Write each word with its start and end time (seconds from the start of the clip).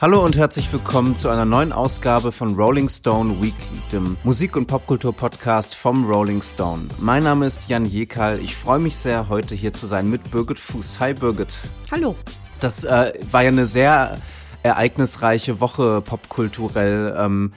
Hallo 0.00 0.24
und 0.24 0.34
herzlich 0.34 0.72
willkommen 0.72 1.14
zu 1.14 1.28
einer 1.28 1.44
neuen 1.44 1.72
Ausgabe 1.72 2.32
von 2.32 2.54
Rolling 2.54 2.88
Stone 2.88 3.42
Weekly, 3.42 3.82
dem 3.92 4.16
Musik- 4.24 4.56
und 4.56 4.64
Popkultur-Podcast 4.64 5.74
vom 5.74 6.10
Rolling 6.10 6.40
Stone. 6.40 6.88
Mein 6.98 7.24
Name 7.24 7.44
ist 7.44 7.68
Jan 7.68 7.84
Jekal. 7.84 8.38
Ich 8.40 8.56
freue 8.56 8.78
mich 8.78 8.96
sehr, 8.96 9.28
heute 9.28 9.54
hier 9.54 9.74
zu 9.74 9.86
sein 9.86 10.08
mit 10.08 10.30
Birgit 10.30 10.58
Fuß. 10.58 11.00
Hi 11.00 11.12
Birgit. 11.12 11.54
Hallo. 11.90 12.16
Das 12.60 12.82
äh, 12.82 13.12
war 13.30 13.42
ja 13.42 13.48
eine 13.48 13.66
sehr 13.66 14.16
ereignisreiche 14.62 15.60
Woche 15.60 16.00
popkulturell. 16.00 17.14
Ähm, 17.18 17.52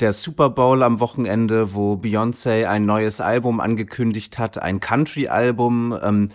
der 0.00 0.12
Super 0.12 0.50
Bowl 0.50 0.82
am 0.82 1.00
Wochenende, 1.00 1.72
wo 1.72 1.94
Beyoncé 1.94 2.66
ein 2.66 2.84
neues 2.84 3.22
Album 3.22 3.58
angekündigt 3.58 4.38
hat, 4.38 4.62
ein 4.62 4.80
Country-Album. 4.80 5.98
Ähm, 6.02 6.28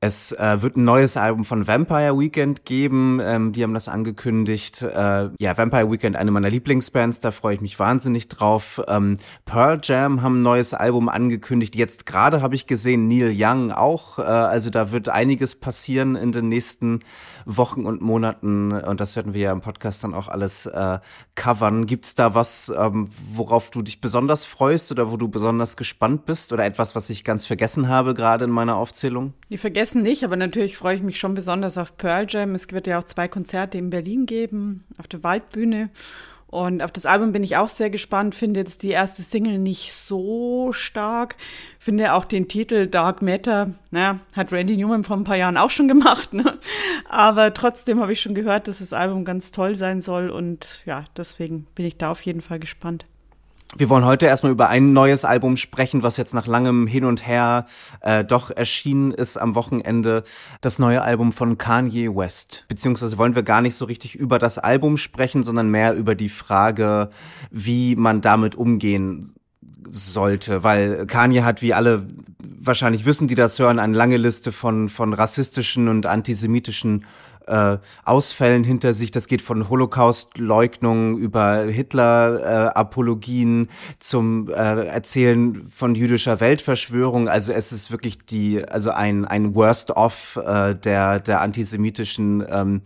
es 0.00 0.30
äh, 0.30 0.62
wird 0.62 0.76
ein 0.76 0.84
neues 0.84 1.16
Album 1.16 1.44
von 1.44 1.66
Vampire 1.66 2.16
Weekend 2.16 2.64
geben. 2.64 3.20
Ähm, 3.20 3.52
die 3.52 3.64
haben 3.64 3.74
das 3.74 3.88
angekündigt. 3.88 4.82
Äh, 4.82 5.30
ja, 5.40 5.56
Vampire 5.56 5.90
Weekend, 5.90 6.16
eine 6.16 6.30
meiner 6.30 6.50
Lieblingsbands, 6.50 7.18
da 7.18 7.32
freue 7.32 7.54
ich 7.54 7.60
mich 7.60 7.78
wahnsinnig 7.80 8.28
drauf. 8.28 8.80
Ähm, 8.86 9.16
Pearl 9.44 9.80
Jam 9.82 10.22
haben 10.22 10.38
ein 10.38 10.42
neues 10.42 10.72
Album 10.72 11.08
angekündigt. 11.08 11.74
Jetzt 11.74 12.06
gerade 12.06 12.42
habe 12.42 12.54
ich 12.54 12.68
gesehen, 12.68 13.08
Neil 13.08 13.34
Young 13.36 13.72
auch. 13.72 14.20
Äh, 14.20 14.22
also 14.22 14.70
da 14.70 14.92
wird 14.92 15.08
einiges 15.08 15.56
passieren 15.56 16.14
in 16.14 16.30
den 16.30 16.48
nächsten 16.48 17.00
Wochen 17.56 17.84
und 17.86 18.00
Monaten. 18.00 18.70
Und 18.70 19.00
das 19.00 19.16
werden 19.16 19.34
wir 19.34 19.40
ja 19.40 19.52
im 19.52 19.60
Podcast 19.60 20.04
dann 20.04 20.14
auch 20.14 20.28
alles 20.28 20.66
äh, 20.66 21.00
covern. 21.34 21.86
Gibt's 21.86 22.14
da 22.14 22.36
was, 22.36 22.72
ähm, 22.78 23.10
worauf 23.34 23.70
du 23.70 23.82
dich 23.82 24.00
besonders 24.00 24.44
freust 24.44 24.92
oder 24.92 25.10
wo 25.10 25.16
du 25.16 25.28
besonders 25.28 25.76
gespannt 25.76 26.24
bist? 26.24 26.52
Oder 26.52 26.64
etwas, 26.64 26.94
was 26.94 27.10
ich 27.10 27.24
ganz 27.24 27.46
vergessen 27.46 27.88
habe 27.88 28.14
gerade 28.14 28.44
in 28.44 28.50
meiner 28.50 28.76
Aufzählung? 28.76 29.34
Die 29.50 29.58
vergessen 29.58 29.88
Essen 29.88 30.02
nicht, 30.02 30.22
aber 30.22 30.36
natürlich 30.36 30.76
freue 30.76 30.94
ich 30.94 31.02
mich 31.02 31.18
schon 31.18 31.32
besonders 31.32 31.78
auf 31.78 31.96
Pearl 31.96 32.26
Jam. 32.28 32.54
Es 32.54 32.70
wird 32.70 32.86
ja 32.86 32.98
auch 32.98 33.04
zwei 33.04 33.26
Konzerte 33.26 33.78
in 33.78 33.88
Berlin 33.88 34.26
geben, 34.26 34.84
auf 34.98 35.08
der 35.08 35.24
Waldbühne. 35.24 35.88
Und 36.50 36.82
auf 36.82 36.90
das 36.90 37.04
Album 37.04 37.32
bin 37.32 37.42
ich 37.42 37.58
auch 37.58 37.68
sehr 37.68 37.90
gespannt. 37.90 38.34
Finde 38.34 38.60
jetzt 38.60 38.82
die 38.82 38.90
erste 38.90 39.22
Single 39.22 39.58
nicht 39.58 39.92
so 39.92 40.72
stark. 40.72 41.36
Finde 41.78 42.14
auch 42.14 42.24
den 42.24 42.48
Titel 42.48 42.86
Dark 42.86 43.20
Matter, 43.20 43.74
naja, 43.90 44.20
hat 44.34 44.50
Randy 44.50 44.78
Newman 44.78 45.04
vor 45.04 45.18
ein 45.18 45.24
paar 45.24 45.36
Jahren 45.36 45.58
auch 45.58 45.70
schon 45.70 45.88
gemacht. 45.88 46.32
Ne? 46.32 46.58
Aber 47.08 47.52
trotzdem 47.52 48.00
habe 48.00 48.12
ich 48.12 48.20
schon 48.20 48.34
gehört, 48.34 48.66
dass 48.66 48.78
das 48.78 48.94
Album 48.94 49.26
ganz 49.26 49.50
toll 49.50 49.76
sein 49.76 50.00
soll. 50.00 50.30
Und 50.30 50.82
ja, 50.86 51.04
deswegen 51.16 51.66
bin 51.74 51.84
ich 51.84 51.98
da 51.98 52.10
auf 52.10 52.22
jeden 52.22 52.40
Fall 52.40 52.58
gespannt. 52.58 53.04
Wir 53.76 53.90
wollen 53.90 54.06
heute 54.06 54.24
erstmal 54.24 54.52
über 54.52 54.70
ein 54.70 54.94
neues 54.94 55.26
Album 55.26 55.58
sprechen, 55.58 56.02
was 56.02 56.16
jetzt 56.16 56.32
nach 56.32 56.46
langem 56.46 56.86
Hin 56.86 57.04
und 57.04 57.26
Her 57.26 57.66
äh, 58.00 58.24
doch 58.24 58.50
erschienen 58.50 59.10
ist 59.10 59.36
am 59.36 59.54
Wochenende. 59.54 60.24
Das 60.62 60.78
neue 60.78 61.02
Album 61.02 61.32
von 61.32 61.58
Kanye 61.58 62.08
West. 62.08 62.64
Beziehungsweise 62.68 63.18
wollen 63.18 63.34
wir 63.34 63.42
gar 63.42 63.60
nicht 63.60 63.76
so 63.76 63.84
richtig 63.84 64.14
über 64.14 64.38
das 64.38 64.56
Album 64.56 64.96
sprechen, 64.96 65.44
sondern 65.44 65.70
mehr 65.70 65.94
über 65.94 66.14
die 66.14 66.30
Frage, 66.30 67.10
wie 67.50 67.94
man 67.94 68.22
damit 68.22 68.54
umgehen 68.54 69.34
sollte, 69.90 70.64
weil 70.64 71.06
Kanye 71.06 71.42
hat, 71.42 71.60
wie 71.60 71.74
alle 71.74 72.06
wahrscheinlich 72.58 73.04
wissen, 73.04 73.28
die 73.28 73.34
das 73.34 73.58
hören, 73.58 73.78
eine 73.78 73.96
lange 73.96 74.16
Liste 74.16 74.50
von, 74.50 74.88
von 74.88 75.12
rassistischen 75.12 75.88
und 75.88 76.06
antisemitischen 76.06 77.04
äh, 77.48 77.78
Ausfällen 78.04 78.64
hinter 78.64 78.94
sich. 78.94 79.10
Das 79.10 79.26
geht 79.26 79.42
von 79.42 79.68
Holocaust-Leugnung 79.68 81.18
über 81.18 81.62
Hitler-Apologien 81.62 83.68
zum 83.98 84.48
äh, 84.48 84.86
Erzählen 84.86 85.68
von 85.68 85.94
jüdischer 85.94 86.40
Weltverschwörung. 86.40 87.28
Also 87.28 87.52
es 87.52 87.72
ist 87.72 87.90
wirklich 87.90 88.18
die, 88.26 88.64
also 88.64 88.90
ein, 88.90 89.24
ein 89.24 89.54
Worst-of 89.54 90.38
äh, 90.44 90.74
der, 90.74 91.20
der 91.20 91.40
antisemitischen 91.40 92.44
ähm, 92.48 92.82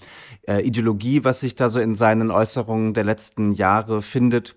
äh, 0.47 0.61
Ideologie, 0.61 1.25
was 1.25 1.41
sich 1.41 1.55
da 1.55 1.69
so 1.69 1.81
in 1.81 1.97
seinen 1.97 2.31
Äußerungen 2.31 2.95
der 2.95 3.05
letzten 3.05 3.53
Jahre 3.53 4.03
findet. 4.03 4.57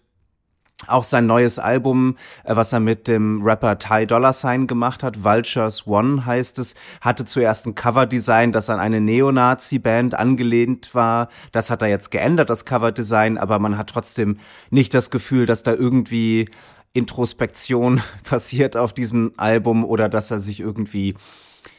Auch 0.87 1.05
sein 1.05 1.25
neues 1.25 1.57
Album, 1.57 2.17
äh, 2.43 2.55
was 2.55 2.73
er 2.73 2.81
mit 2.81 3.07
dem 3.07 3.41
Rapper 3.41 3.79
Ty 3.79 4.07
Dollar 4.07 4.33
Sign 4.33 4.67
gemacht 4.67 5.03
hat, 5.03 5.23
Vultures 5.23 5.87
One 5.87 6.25
heißt 6.25 6.59
es, 6.59 6.75
hatte 6.99 7.23
zuerst 7.23 7.65
ein 7.65 7.75
Coverdesign, 7.75 8.51
das 8.51 8.69
an 8.69 8.81
eine 8.81 8.99
Neonazi-Band 8.99 10.15
angelehnt 10.15 10.93
war. 10.93 11.29
Das 11.53 11.69
hat 11.69 11.81
er 11.81 11.87
jetzt 11.87 12.11
geändert, 12.11 12.49
das 12.49 12.65
Coverdesign, 12.65 13.37
aber 13.37 13.57
man 13.57 13.77
hat 13.77 13.89
trotzdem 13.89 14.37
nicht 14.69 14.93
das 14.93 15.09
Gefühl, 15.11 15.45
dass 15.45 15.63
da 15.63 15.73
irgendwie 15.73 16.49
Introspektion 16.91 18.01
passiert 18.23 18.75
auf 18.75 18.91
diesem 18.91 19.31
Album 19.37 19.85
oder 19.85 20.09
dass 20.09 20.29
er 20.29 20.41
sich 20.41 20.59
irgendwie 20.59 21.15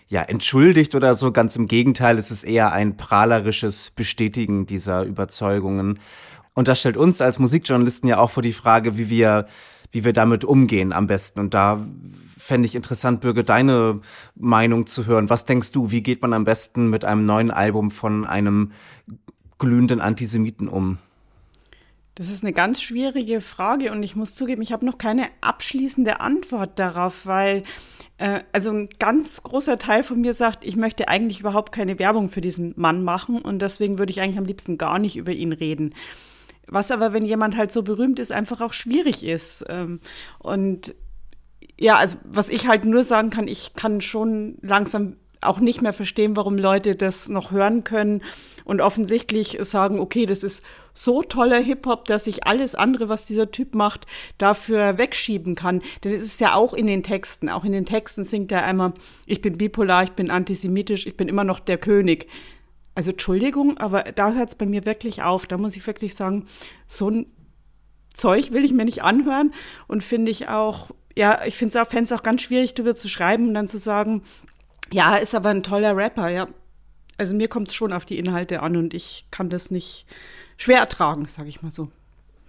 ja, 0.08 0.22
entschuldigt 0.22 0.94
oder 0.94 1.16
so. 1.16 1.32
Ganz 1.32 1.54
im 1.56 1.66
Gegenteil, 1.66 2.18
es 2.18 2.30
ist 2.30 2.44
eher 2.44 2.72
ein 2.72 2.96
prahlerisches 2.96 3.90
Bestätigen 3.90 4.64
dieser 4.64 5.02
Überzeugungen. 5.02 5.98
Und 6.56 6.68
das 6.68 6.80
stellt 6.80 6.96
uns 6.96 7.20
als 7.20 7.38
Musikjournalisten 7.38 8.08
ja 8.08 8.18
auch 8.18 8.30
vor 8.30 8.42
die 8.42 8.54
Frage, 8.54 8.96
wie 8.96 9.10
wir, 9.10 9.46
wie 9.92 10.04
wir 10.04 10.14
damit 10.14 10.42
umgehen 10.42 10.94
am 10.94 11.06
besten. 11.06 11.38
Und 11.38 11.52
da 11.52 11.86
fände 12.38 12.66
ich 12.66 12.74
interessant, 12.74 13.20
Bürger, 13.20 13.42
deine 13.42 14.00
Meinung 14.34 14.86
zu 14.86 15.04
hören. 15.04 15.28
Was 15.28 15.44
denkst 15.44 15.72
du, 15.72 15.90
wie 15.90 16.02
geht 16.02 16.22
man 16.22 16.32
am 16.32 16.44
besten 16.44 16.88
mit 16.88 17.04
einem 17.04 17.26
neuen 17.26 17.50
Album 17.50 17.90
von 17.90 18.24
einem 18.24 18.72
glühenden 19.58 20.00
Antisemiten 20.00 20.66
um? 20.66 20.96
Das 22.14 22.30
ist 22.30 22.42
eine 22.42 22.54
ganz 22.54 22.80
schwierige 22.80 23.42
Frage 23.42 23.92
und 23.92 24.02
ich 24.02 24.16
muss 24.16 24.34
zugeben, 24.34 24.62
ich 24.62 24.72
habe 24.72 24.86
noch 24.86 24.96
keine 24.96 25.26
abschließende 25.42 26.20
Antwort 26.20 26.78
darauf, 26.78 27.26
weil 27.26 27.64
äh, 28.16 28.40
also 28.52 28.70
ein 28.70 28.88
ganz 28.98 29.42
großer 29.42 29.76
Teil 29.76 30.02
von 30.02 30.22
mir 30.22 30.32
sagt, 30.32 30.64
ich 30.64 30.76
möchte 30.76 31.08
eigentlich 31.08 31.40
überhaupt 31.40 31.72
keine 31.72 31.98
Werbung 31.98 32.30
für 32.30 32.40
diesen 32.40 32.72
Mann 32.76 33.04
machen 33.04 33.42
und 33.42 33.60
deswegen 33.60 33.98
würde 33.98 34.12
ich 34.12 34.22
eigentlich 34.22 34.38
am 34.38 34.46
liebsten 34.46 34.78
gar 34.78 34.98
nicht 34.98 35.18
über 35.18 35.32
ihn 35.32 35.52
reden. 35.52 35.92
Was 36.69 36.91
aber, 36.91 37.12
wenn 37.12 37.25
jemand 37.25 37.56
halt 37.56 37.72
so 37.72 37.82
berühmt 37.82 38.19
ist, 38.19 38.32
einfach 38.32 38.60
auch 38.60 38.72
schwierig 38.72 39.25
ist. 39.25 39.65
Ähm, 39.69 40.00
und 40.38 40.94
ja, 41.78 41.97
also 41.97 42.16
was 42.25 42.49
ich 42.49 42.66
halt 42.66 42.84
nur 42.84 43.04
sagen 43.04 43.31
kann, 43.31 43.49
ich 43.49 43.75
kann 43.75 44.00
schon 44.00 44.59
langsam 44.62 45.16
auch 45.43 45.60
nicht 45.60 45.82
mehr 45.82 45.93
verstehen, 45.93 46.37
warum 46.37 46.56
Leute 46.56 46.97
das 46.97 47.28
noch 47.28 47.50
hören 47.50 47.84
können 47.84 48.22
und 48.65 48.81
offensichtlich 48.81 49.59
sagen, 49.60 50.00
okay, 50.00 50.27
das 50.27 50.43
ist 50.43 50.65
so 50.93 51.22
toller 51.22 51.60
Hip-Hop, 51.60 52.06
dass 52.06 52.27
ich 52.27 52.47
alles 52.47 52.75
andere, 52.75 53.09
was 53.09 53.25
dieser 53.25 53.50
Typ 53.50 53.75
macht, 53.75 54.06
dafür 54.38 54.98
wegschieben 54.98 55.54
kann. 55.54 55.83
Denn 56.03 56.12
es 56.12 56.25
ist 56.25 56.41
ja 56.41 56.54
auch 56.54 56.75
in 56.75 56.87
den 56.87 57.03
Texten. 57.03 57.48
Auch 57.48 57.65
in 57.65 57.72
den 57.72 57.87
Texten 57.87 58.25
singt 58.25 58.50
er 58.50 58.65
einmal, 58.65 58.94
ich 59.27 59.41
bin 59.41 59.56
bipolar, 59.56 60.03
ich 60.03 60.12
bin 60.12 60.31
antisemitisch, 60.31 61.06
ich 61.06 61.16
bin 61.16 61.28
immer 61.28 61.44
noch 61.44 61.60
der 61.60 61.78
König. 61.78 62.28
Also 62.96 63.10
Entschuldigung, 63.10 63.76
aber 63.76 64.04
da 64.04 64.32
hört 64.32 64.48
es 64.48 64.54
bei 64.54 64.64
mir 64.64 64.86
wirklich 64.86 65.22
auf. 65.22 65.46
Da 65.46 65.58
muss 65.58 65.76
ich 65.76 65.86
wirklich 65.86 66.14
sagen, 66.14 66.46
so 66.88 67.10
ein 67.10 67.26
Zeug 68.12 68.52
will 68.52 68.64
ich 68.64 68.72
mir 68.72 68.86
nicht 68.86 69.02
anhören 69.02 69.52
und 69.86 70.02
finde 70.02 70.30
ich 70.30 70.48
auch, 70.48 70.90
ja, 71.14 71.44
ich 71.44 71.58
finde 71.58 71.78
es 71.78 71.86
auch, 71.86 71.92
es 71.92 72.12
auch 72.12 72.22
ganz 72.22 72.40
schwierig, 72.40 72.72
darüber 72.72 72.94
zu 72.94 73.10
schreiben 73.10 73.48
und 73.48 73.54
dann 73.54 73.68
zu 73.68 73.78
sagen, 73.78 74.22
ja, 74.90 75.16
ist 75.16 75.34
aber 75.34 75.50
ein 75.50 75.62
toller 75.62 75.94
Rapper, 75.94 76.30
ja. 76.30 76.48
Also 77.18 77.34
mir 77.34 77.48
kommt 77.48 77.68
es 77.68 77.74
schon 77.74 77.92
auf 77.92 78.06
die 78.06 78.18
Inhalte 78.18 78.62
an 78.62 78.76
und 78.76 78.94
ich 78.94 79.26
kann 79.30 79.50
das 79.50 79.70
nicht 79.70 80.06
schwer 80.56 80.78
ertragen, 80.78 81.26
sage 81.26 81.50
ich 81.50 81.60
mal 81.60 81.70
so. 81.70 81.90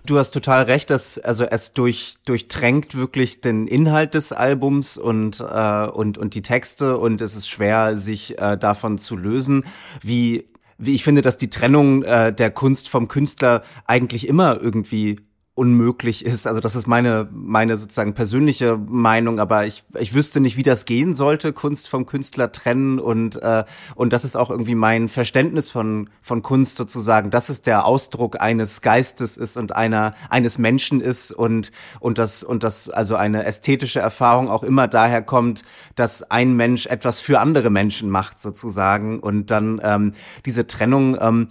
Du 0.07 0.17
hast 0.17 0.31
total 0.31 0.63
recht, 0.63 0.89
dass 0.89 1.19
also 1.19 1.43
es 1.43 1.73
durch 1.73 2.15
durchtränkt 2.25 2.95
wirklich 2.95 3.41
den 3.41 3.67
Inhalt 3.67 4.13
des 4.13 4.31
Albums 4.31 4.97
und 4.97 5.41
äh, 5.41 5.85
und 5.85 6.17
und 6.17 6.33
die 6.33 6.41
Texte 6.41 6.97
und 6.97 7.19
es 7.19 7.35
ist 7.35 7.49
schwer 7.49 7.97
sich 7.97 8.39
äh, 8.39 8.57
davon 8.57 8.99
zu 8.99 9.17
lösen, 9.17 9.65
wie 10.01 10.47
wie 10.77 10.95
ich 10.95 11.03
finde, 11.03 11.21
dass 11.21 11.35
die 11.35 11.49
Trennung 11.49 12.03
äh, 12.03 12.31
der 12.31 12.51
Kunst 12.51 12.87
vom 12.87 13.09
Künstler 13.09 13.63
eigentlich 13.85 14.29
immer 14.29 14.61
irgendwie 14.61 15.19
unmöglich 15.57 16.23
ist. 16.23 16.45
Also 16.45 16.59
das 16.59 16.75
ist 16.75 16.85
meine, 16.85 17.27
meine 17.31 17.77
sozusagen 17.77 18.13
persönliche 18.13 18.77
Meinung, 18.77 19.39
aber 19.39 19.65
ich, 19.65 19.83
ich 19.99 20.13
wüsste 20.13 20.39
nicht, 20.39 20.55
wie 20.55 20.61
das 20.63 20.85
gehen 20.85 21.15
sollte, 21.15 21.51
Kunst 21.51 21.89
vom 21.89 22.05
Künstler 22.05 22.51
trennen 22.51 22.99
und, 22.99 23.41
äh, 23.41 23.65
und 23.95 24.13
das 24.13 24.23
ist 24.23 24.37
auch 24.37 24.51
irgendwie 24.51 24.75
mein 24.75 25.09
Verständnis 25.09 25.71
von, 25.71 26.11
von 26.21 26.43
Kunst 26.43 26.77
sozusagen, 26.77 27.31
dass 27.31 27.49
es 27.49 27.63
der 27.63 27.85
Ausdruck 27.85 28.39
eines 28.39 28.81
Geistes 28.81 29.35
ist 29.35 29.57
und 29.57 29.75
einer, 29.75 30.13
eines 30.29 30.59
Menschen 30.59 31.01
ist 31.01 31.31
und, 31.31 31.71
und 31.99 32.19
das, 32.19 32.43
und 32.43 32.61
das 32.61 32.91
also 32.91 33.15
eine 33.15 33.43
ästhetische 33.45 33.99
Erfahrung 33.99 34.49
auch 34.49 34.61
immer 34.61 34.87
daher 34.87 35.23
kommt, 35.23 35.63
dass 35.95 36.21
ein 36.21 36.55
Mensch 36.55 36.85
etwas 36.85 37.19
für 37.19 37.39
andere 37.39 37.71
Menschen 37.71 38.11
macht 38.11 38.39
sozusagen 38.39 39.19
und 39.19 39.49
dann 39.49 39.81
ähm, 39.83 40.13
diese 40.45 40.67
Trennung 40.67 41.17
ähm, 41.19 41.47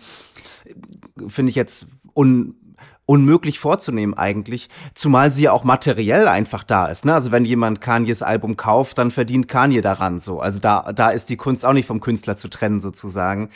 finde 1.26 1.50
ich 1.50 1.56
jetzt 1.56 1.88
un 2.14 2.54
unmöglich 3.06 3.60
vorzunehmen 3.60 4.14
eigentlich, 4.14 4.68
zumal 4.94 5.30
sie 5.30 5.44
ja 5.44 5.52
auch 5.52 5.64
materiell 5.64 6.26
einfach 6.26 6.64
da 6.64 6.86
ist. 6.86 7.04
Ne? 7.04 7.14
Also 7.14 7.30
wenn 7.30 7.44
jemand 7.44 7.80
Kanyes 7.80 8.22
Album 8.22 8.56
kauft, 8.56 8.98
dann 8.98 9.12
verdient 9.12 9.46
Kanye 9.46 9.80
daran 9.80 10.20
so. 10.20 10.40
Also 10.40 10.58
da, 10.58 10.92
da 10.92 11.10
ist 11.10 11.30
die 11.30 11.36
Kunst 11.36 11.64
auch 11.64 11.72
nicht 11.72 11.86
vom 11.86 12.00
Künstler 12.00 12.36
zu 12.36 12.48
trennen 12.48 12.80
sozusagen. 12.80 13.50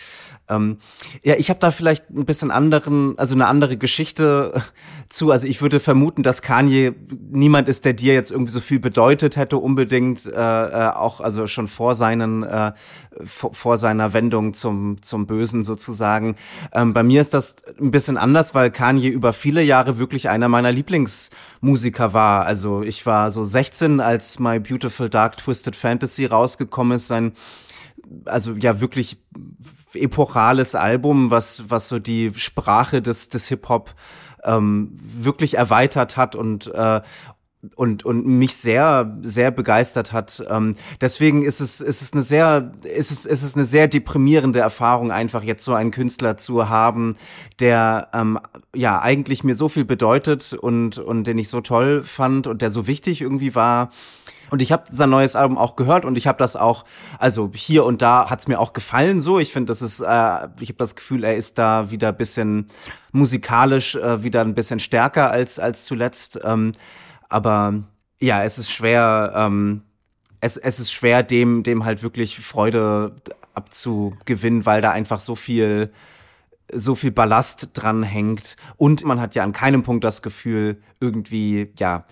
Ähm, 0.50 0.78
ja, 1.22 1.34
ich 1.36 1.48
habe 1.48 1.60
da 1.60 1.70
vielleicht 1.70 2.10
ein 2.10 2.24
bisschen 2.24 2.50
anderen, 2.50 3.18
also 3.18 3.34
eine 3.34 3.46
andere 3.46 3.76
Geschichte 3.76 4.62
zu. 5.08 5.30
Also 5.30 5.46
ich 5.46 5.62
würde 5.62 5.80
vermuten, 5.80 6.22
dass 6.22 6.42
Kanye 6.42 6.92
niemand 7.30 7.68
ist, 7.68 7.84
der 7.84 7.92
dir 7.92 8.14
jetzt 8.14 8.30
irgendwie 8.30 8.52
so 8.52 8.60
viel 8.60 8.80
bedeutet 8.80 9.36
hätte 9.36 9.56
unbedingt, 9.58 10.26
äh, 10.26 10.30
äh, 10.30 10.88
auch 10.90 11.20
also 11.20 11.46
schon 11.46 11.68
vor 11.68 11.94
seinen 11.94 12.42
äh, 12.42 12.72
vor, 13.24 13.54
vor 13.54 13.76
seiner 13.76 14.12
Wendung 14.12 14.54
zum 14.54 15.02
zum 15.02 15.26
Bösen 15.26 15.62
sozusagen. 15.62 16.36
Ähm, 16.72 16.92
bei 16.92 17.02
mir 17.02 17.20
ist 17.20 17.34
das 17.34 17.56
ein 17.80 17.90
bisschen 17.90 18.16
anders, 18.16 18.54
weil 18.54 18.70
Kanye 18.70 19.08
über 19.08 19.32
viele 19.32 19.62
Jahre 19.62 19.98
wirklich 19.98 20.28
einer 20.28 20.48
meiner 20.48 20.72
Lieblingsmusiker 20.72 22.12
war. 22.12 22.46
Also 22.46 22.82
ich 22.82 23.06
war 23.06 23.30
so 23.30 23.44
16, 23.44 24.00
als 24.00 24.38
My 24.38 24.58
Beautiful 24.58 25.08
Dark 25.08 25.36
Twisted 25.36 25.76
Fantasy 25.76 26.26
rausgekommen 26.26 26.96
ist, 26.96 27.08
sein 27.08 27.32
also 28.24 28.54
ja 28.54 28.80
wirklich 28.80 29.22
epochales 29.94 30.74
Album, 30.74 31.30
was 31.30 31.64
was 31.68 31.88
so 31.88 31.98
die 31.98 32.32
Sprache 32.34 33.02
des 33.02 33.28
des 33.28 33.48
Hip 33.48 33.68
Hop 33.68 33.94
ähm, 34.44 34.92
wirklich 34.96 35.54
erweitert 35.54 36.16
hat 36.16 36.34
und 36.34 36.66
äh, 36.74 37.00
und 37.76 38.06
und 38.06 38.26
mich 38.26 38.56
sehr 38.56 39.18
sehr 39.22 39.50
begeistert 39.50 40.12
hat. 40.12 40.42
Ähm, 40.48 40.76
deswegen 41.00 41.42
ist 41.42 41.60
es 41.60 41.80
ist 41.80 42.00
es 42.00 42.12
eine 42.12 42.22
sehr 42.22 42.72
ist 42.84 43.10
es 43.10 43.26
ist 43.26 43.42
es 43.42 43.54
eine 43.54 43.64
sehr 43.64 43.86
deprimierende 43.86 44.60
Erfahrung 44.60 45.12
einfach 45.12 45.42
jetzt 45.42 45.64
so 45.64 45.74
einen 45.74 45.90
Künstler 45.90 46.38
zu 46.38 46.68
haben, 46.68 47.16
der 47.58 48.08
ähm, 48.14 48.38
ja 48.74 49.00
eigentlich 49.00 49.44
mir 49.44 49.54
so 49.54 49.68
viel 49.68 49.84
bedeutet 49.84 50.54
und 50.54 50.98
und 50.98 51.24
den 51.24 51.38
ich 51.38 51.48
so 51.48 51.60
toll 51.60 52.02
fand 52.02 52.46
und 52.46 52.62
der 52.62 52.70
so 52.70 52.86
wichtig 52.86 53.20
irgendwie 53.20 53.54
war 53.54 53.90
und 54.50 54.60
ich 54.62 54.72
habe 54.72 54.84
sein 54.90 55.10
neues 55.10 55.36
Album 55.36 55.58
auch 55.58 55.76
gehört 55.76 56.04
und 56.04 56.18
ich 56.18 56.26
habe 56.26 56.38
das 56.38 56.56
auch, 56.56 56.84
also 57.18 57.50
hier 57.54 57.84
und 57.84 58.02
da 58.02 58.30
hat's 58.30 58.48
mir 58.48 58.58
auch 58.58 58.72
gefallen 58.72 59.20
so. 59.20 59.38
Ich 59.38 59.52
finde, 59.52 59.70
das 59.70 59.82
ist, 59.82 60.00
äh, 60.00 60.48
ich 60.60 60.68
habe 60.68 60.78
das 60.78 60.96
Gefühl, 60.96 61.24
er 61.24 61.36
ist 61.36 61.58
da 61.58 61.90
wieder 61.90 62.12
bisschen 62.12 62.66
musikalisch 63.12 63.94
äh, 63.94 64.22
wieder 64.22 64.42
ein 64.42 64.54
bisschen 64.54 64.80
stärker 64.80 65.30
als 65.30 65.58
als 65.58 65.84
zuletzt. 65.84 66.40
Ähm, 66.44 66.72
aber 67.28 67.84
ja, 68.20 68.44
es 68.44 68.58
ist 68.58 68.70
schwer. 68.70 69.32
Ähm, 69.34 69.82
es, 70.40 70.56
es 70.56 70.80
ist 70.80 70.92
schwer, 70.92 71.22
dem, 71.22 71.62
dem 71.62 71.84
halt 71.84 72.02
wirklich 72.02 72.38
Freude 72.38 73.14
abzugewinnen, 73.54 74.66
weil 74.66 74.80
da 74.80 74.90
einfach 74.90 75.20
so 75.20 75.34
viel, 75.34 75.92
so 76.72 76.94
viel 76.94 77.10
Ballast 77.10 77.70
dran 77.74 78.02
hängt. 78.02 78.56
Und 78.76 79.04
man 79.04 79.20
hat 79.20 79.34
ja 79.34 79.42
an 79.42 79.52
keinem 79.52 79.82
Punkt 79.82 80.04
das 80.04 80.22
Gefühl, 80.22 80.80
irgendwie, 80.98 81.72
ja, 81.78 82.04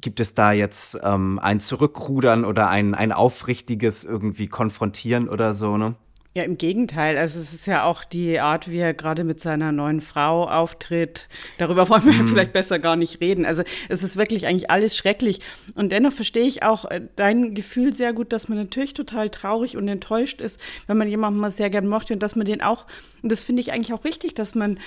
gibt 0.00 0.20
es 0.20 0.34
da 0.34 0.52
jetzt 0.52 0.98
ähm, 1.02 1.38
ein 1.42 1.60
Zurückrudern 1.60 2.44
oder 2.44 2.68
ein, 2.68 2.94
ein 2.94 3.12
aufrichtiges 3.12 4.04
irgendwie 4.04 4.48
konfrontieren 4.48 5.28
oder 5.28 5.54
so, 5.54 5.76
ne? 5.76 5.94
Ja, 6.36 6.42
im 6.42 6.58
Gegenteil. 6.58 7.16
Also 7.16 7.38
es 7.38 7.54
ist 7.54 7.66
ja 7.66 7.84
auch 7.84 8.02
die 8.02 8.40
Art, 8.40 8.68
wie 8.68 8.78
er 8.78 8.92
gerade 8.92 9.22
mit 9.22 9.40
seiner 9.40 9.70
neuen 9.70 10.00
Frau 10.00 10.48
auftritt. 10.48 11.28
Darüber 11.58 11.88
wollen 11.88 12.04
wir 12.04 12.12
mm. 12.12 12.26
vielleicht 12.26 12.52
besser 12.52 12.80
gar 12.80 12.96
nicht 12.96 13.20
reden. 13.20 13.46
Also 13.46 13.62
es 13.88 14.02
ist 14.02 14.16
wirklich 14.16 14.44
eigentlich 14.48 14.68
alles 14.68 14.96
schrecklich. 14.96 15.38
Und 15.76 15.92
dennoch 15.92 16.12
verstehe 16.12 16.44
ich 16.44 16.64
auch 16.64 16.86
äh, 16.86 17.02
dein 17.14 17.54
Gefühl 17.54 17.94
sehr 17.94 18.12
gut, 18.12 18.32
dass 18.32 18.48
man 18.48 18.58
natürlich 18.58 18.94
total 18.94 19.30
traurig 19.30 19.76
und 19.76 19.86
enttäuscht 19.86 20.40
ist, 20.40 20.60
wenn 20.88 20.98
man 20.98 21.06
jemanden 21.06 21.38
mal 21.38 21.52
sehr 21.52 21.70
gern 21.70 21.86
mochte 21.86 22.14
und 22.14 22.20
dass 22.20 22.34
man 22.34 22.46
den 22.46 22.62
auch, 22.62 22.84
und 23.22 23.30
das 23.30 23.44
finde 23.44 23.62
ich 23.62 23.70
eigentlich 23.70 23.92
auch 23.92 24.04
richtig, 24.04 24.34
dass 24.34 24.56
man 24.56 24.80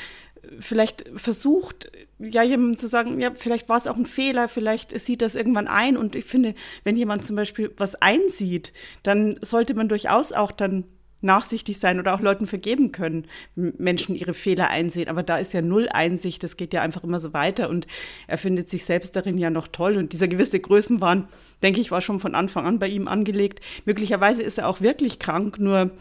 vielleicht 0.60 1.06
versucht, 1.16 1.92
ja, 2.20 2.44
jemandem 2.44 2.78
zu 2.78 2.88
sagen, 2.88 3.20
ja, 3.20 3.32
vielleicht 3.36 3.70
war 3.70 3.78
es 3.78 3.88
auch 3.88 3.98
ein 3.98 4.06
Fehler, 4.06 4.48
vielleicht 4.48 4.98
sieht 5.00 5.22
das 5.22 5.36
irgendwann 5.36 5.68
ein. 5.68 5.98
Und 5.98 6.16
ich 6.16 6.26
finde, 6.26 6.54
wenn 6.84 6.96
jemand 6.96 7.26
zum 7.26 7.36
Beispiel 7.36 7.72
was 7.78 7.96
einsieht, 7.96 8.74
dann 9.04 9.38
sollte 9.42 9.74
man 9.74 9.90
durchaus 9.90 10.32
auch 10.32 10.52
dann 10.52 10.86
nachsichtig 11.22 11.80
sein 11.80 12.00
oder 12.00 12.14
auch 12.14 12.22
Leuten 12.22 12.46
vergeben 12.46 12.92
können, 12.92 13.26
Menschen 13.56 14.16
ihre 14.16 14.34
Fehler 14.34 14.70
einsehen. 14.70 15.10
Aber 15.10 15.24
da 15.24 15.38
ist 15.38 15.54
ja 15.54 15.62
null 15.62 15.90
Einsicht, 15.90 16.44
das 16.44 16.58
geht 16.58 16.74
ja 16.74 16.82
einfach 16.82 17.04
immer 17.04 17.20
so 17.20 17.34
weiter 17.34 17.70
und 17.70 17.88
er 18.28 18.38
findet 18.38 18.70
sich 18.70 18.86
selbst 18.86 19.16
darin 19.16 19.38
ja 19.38 19.50
noch 19.50 19.68
toll. 19.68 19.98
Und 19.98 20.14
dieser 20.14 20.28
gewisse 20.28 20.60
Größenwahn, 20.60 21.28
denke 21.64 21.82
ich, 21.82 21.92
war 21.92 22.02
schon 22.02 22.20
von 22.20 22.36
Anfang 22.36 22.66
an 22.66 22.80
bei 22.80 22.88
ihm 22.88 23.08
angelegt. 23.08 23.62
Möglicherweise 23.86 24.44
ist 24.44 24.60
er 24.60 24.68
auch 24.68 24.82
wirklich 24.82 25.20
krank, 25.20 25.60
nur 25.60 25.92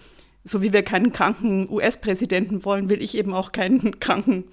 so 0.47 0.63
wie 0.63 0.73
wir 0.73 0.83
keinen 0.83 1.13
kranken 1.13 1.69
US-Präsidenten 1.69 2.65
wollen, 2.65 2.89
will 2.89 3.03
ich 3.03 3.17
eben 3.17 3.35
auch 3.35 3.53
keinen 3.53 3.99
kranken 4.01 4.45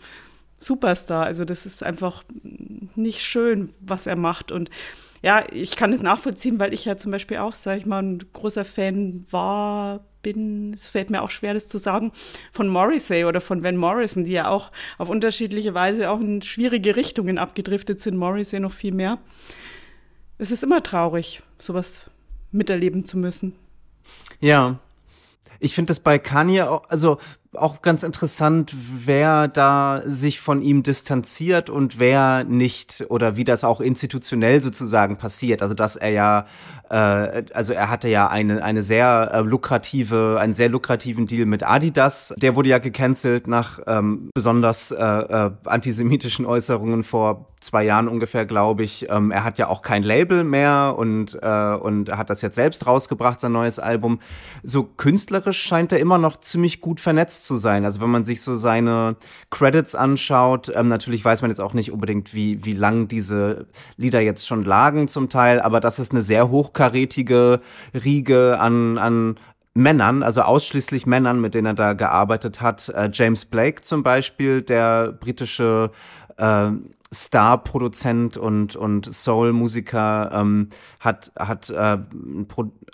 Superstar. 0.57 1.25
Also 1.25 1.45
das 1.45 1.65
ist 1.65 1.83
einfach 1.83 2.23
nicht 2.95 3.21
schön, 3.21 3.69
was 3.79 4.07
er 4.07 4.15
macht. 4.15 4.51
Und 4.51 4.69
ja, 5.21 5.43
ich 5.51 5.75
kann 5.75 5.93
es 5.93 6.01
nachvollziehen, 6.01 6.59
weil 6.59 6.73
ich 6.73 6.85
ja 6.85 6.97
zum 6.97 7.11
Beispiel 7.11 7.37
auch, 7.37 7.55
sag 7.55 7.77
ich 7.77 7.85
mal, 7.85 8.01
ein 8.01 8.19
großer 8.33 8.65
Fan 8.65 9.25
war, 9.29 10.03
bin, 10.21 10.73
es 10.73 10.89
fällt 10.89 11.09
mir 11.09 11.21
auch 11.21 11.29
schwer, 11.29 11.53
das 11.53 11.67
zu 11.67 11.77
sagen, 11.77 12.11
von 12.51 12.67
Morrissey 12.67 13.25
oder 13.25 13.41
von 13.41 13.61
Van 13.61 13.77
Morrison, 13.77 14.23
die 14.23 14.31
ja 14.31 14.47
auch 14.47 14.71
auf 14.97 15.09
unterschiedliche 15.09 15.73
Weise 15.73 16.09
auch 16.09 16.19
in 16.19 16.41
schwierige 16.41 16.95
Richtungen 16.95 17.37
abgedriftet 17.37 17.99
sind, 17.99 18.17
Morrissey 18.17 18.59
noch 18.59 18.71
viel 18.71 18.93
mehr. 18.93 19.19
Es 20.37 20.49
ist 20.49 20.63
immer 20.63 20.81
traurig, 20.81 21.41
sowas 21.57 22.09
miterleben 22.51 23.05
zu 23.05 23.17
müssen. 23.17 23.53
Ja, 24.39 24.79
ich 25.59 25.75
finde 25.75 25.91
das 25.91 25.99
bei 25.99 26.19
Kanye 26.19 26.69
auch, 26.69 26.83
also 26.89 27.17
auch 27.55 27.81
ganz 27.81 28.03
interessant, 28.03 28.75
wer 29.05 29.47
da 29.47 30.01
sich 30.05 30.39
von 30.39 30.61
ihm 30.61 30.83
distanziert 30.83 31.69
und 31.69 31.99
wer 31.99 32.43
nicht 32.43 33.05
oder 33.09 33.37
wie 33.37 33.43
das 33.43 33.63
auch 33.63 33.81
institutionell 33.81 34.61
sozusagen 34.61 35.17
passiert. 35.17 35.61
Also 35.61 35.73
dass 35.73 35.95
er 35.95 36.09
ja, 36.09 36.45
äh, 36.89 37.43
also 37.53 37.73
er 37.73 37.89
hatte 37.89 38.07
ja 38.07 38.27
eine 38.27 38.63
eine 38.63 38.83
sehr 38.83 39.31
äh, 39.33 39.41
lukrative, 39.41 40.37
einen 40.39 40.53
sehr 40.53 40.69
lukrativen 40.69 41.27
Deal 41.27 41.45
mit 41.45 41.67
Adidas. 41.67 42.33
Der 42.37 42.55
wurde 42.55 42.69
ja 42.69 42.79
gecancelt 42.79 43.47
nach 43.47 43.79
ähm, 43.87 44.29
besonders 44.33 44.91
äh, 44.91 45.03
äh, 45.03 45.51
antisemitischen 45.65 46.45
Äußerungen 46.45 47.03
vor 47.03 47.53
zwei 47.63 47.83
Jahren 47.85 48.07
ungefähr, 48.07 48.45
glaube 48.45 48.83
ich. 48.83 49.09
Ähm, 49.09 49.31
er 49.31 49.43
hat 49.43 49.57
ja 49.57 49.67
auch 49.69 49.81
kein 49.81 50.03
Label 50.03 50.43
mehr 50.43 50.95
und 50.97 51.37
äh, 51.41 51.75
und 51.75 52.15
hat 52.15 52.29
das 52.29 52.41
jetzt 52.41 52.55
selbst 52.55 52.85
rausgebracht, 52.85 53.39
sein 53.41 53.51
neues 53.51 53.79
Album. 53.79 54.19
So 54.63 54.83
künstlerisch 54.83 55.61
scheint 55.61 55.91
er 55.91 55.99
immer 55.99 56.17
noch 56.17 56.39
ziemlich 56.39 56.81
gut 56.81 56.99
vernetzt 56.99 57.42
zu 57.45 57.57
sein. 57.57 57.85
Also 57.85 58.01
wenn 58.01 58.09
man 58.09 58.25
sich 58.25 58.41
so 58.41 58.55
seine 58.55 59.15
Credits 59.49 59.95
anschaut, 59.95 60.71
ähm, 60.75 60.87
natürlich 60.87 61.23
weiß 61.23 61.41
man 61.41 61.51
jetzt 61.51 61.59
auch 61.59 61.73
nicht 61.73 61.91
unbedingt, 61.91 62.33
wie, 62.33 62.65
wie 62.65 62.73
lang 62.73 63.07
diese 63.07 63.67
Lieder 63.97 64.21
jetzt 64.21 64.47
schon 64.47 64.63
lagen 64.63 65.07
zum 65.07 65.29
Teil, 65.29 65.61
aber 65.61 65.79
das 65.79 65.99
ist 65.99 66.11
eine 66.11 66.21
sehr 66.21 66.49
hochkarätige 66.49 67.61
Riege 67.93 68.59
an, 68.59 68.97
an 68.97 69.35
Männern, 69.73 70.21
also 70.21 70.41
ausschließlich 70.41 71.05
Männern, 71.05 71.41
mit 71.41 71.55
denen 71.55 71.67
er 71.67 71.73
da 71.73 71.93
gearbeitet 71.93 72.61
hat. 72.61 72.89
Äh, 72.89 73.09
James 73.11 73.45
Blake 73.45 73.81
zum 73.81 74.03
Beispiel, 74.03 74.61
der 74.61 75.13
britische 75.13 75.91
äh, 76.37 76.67
Star-Produzent 77.13 78.37
und, 78.37 78.75
und 78.75 79.13
Soul-Musiker, 79.13 80.31
ähm, 80.33 80.69
hat, 80.99 81.31
hat, 81.37 81.69
äh, 81.69 81.97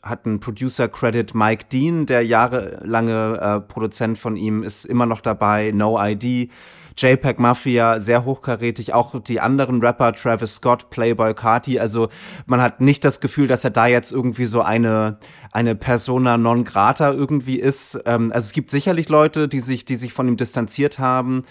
hat 0.03 0.25
einen 0.25 0.39
Producer-Credit. 0.39 1.33
Mike 1.35 1.65
Dean, 1.71 2.05
der 2.05 2.25
jahrelange 2.25 3.39
äh, 3.41 3.59
Produzent 3.61 4.17
von 4.17 4.35
ihm, 4.35 4.63
ist 4.63 4.85
immer 4.85 5.05
noch 5.05 5.21
dabei. 5.21 5.71
No 5.73 5.97
ID. 5.99 6.51
JPEG 6.99 7.39
Mafia, 7.39 8.01
sehr 8.01 8.25
hochkarätig, 8.25 8.93
auch 8.93 9.17
die 9.21 9.39
anderen 9.39 9.81
Rapper, 9.81 10.11
Travis 10.11 10.55
Scott, 10.55 10.89
Playboy 10.89 11.33
Carti, 11.33 11.79
also 11.79 12.09
man 12.45 12.61
hat 12.61 12.81
nicht 12.81 13.05
das 13.05 13.21
Gefühl, 13.21 13.47
dass 13.47 13.63
er 13.63 13.69
da 13.69 13.87
jetzt 13.87 14.11
irgendwie 14.11 14.45
so 14.45 14.61
eine, 14.61 15.17
eine 15.53 15.75
Persona 15.75 16.37
non 16.37 16.65
grata 16.65 17.11
irgendwie 17.11 17.57
ist. 17.57 18.01
Ähm, 18.05 18.31
also 18.33 18.45
es 18.45 18.51
gibt 18.51 18.69
sicherlich 18.69 19.07
Leute, 19.07 19.47
die 19.47 19.61
sich, 19.61 19.85
die 19.85 19.95
sich 19.95 20.11
von 20.11 20.27
ihm 20.27 20.35
distanziert 20.35 20.99
haben 20.99 21.43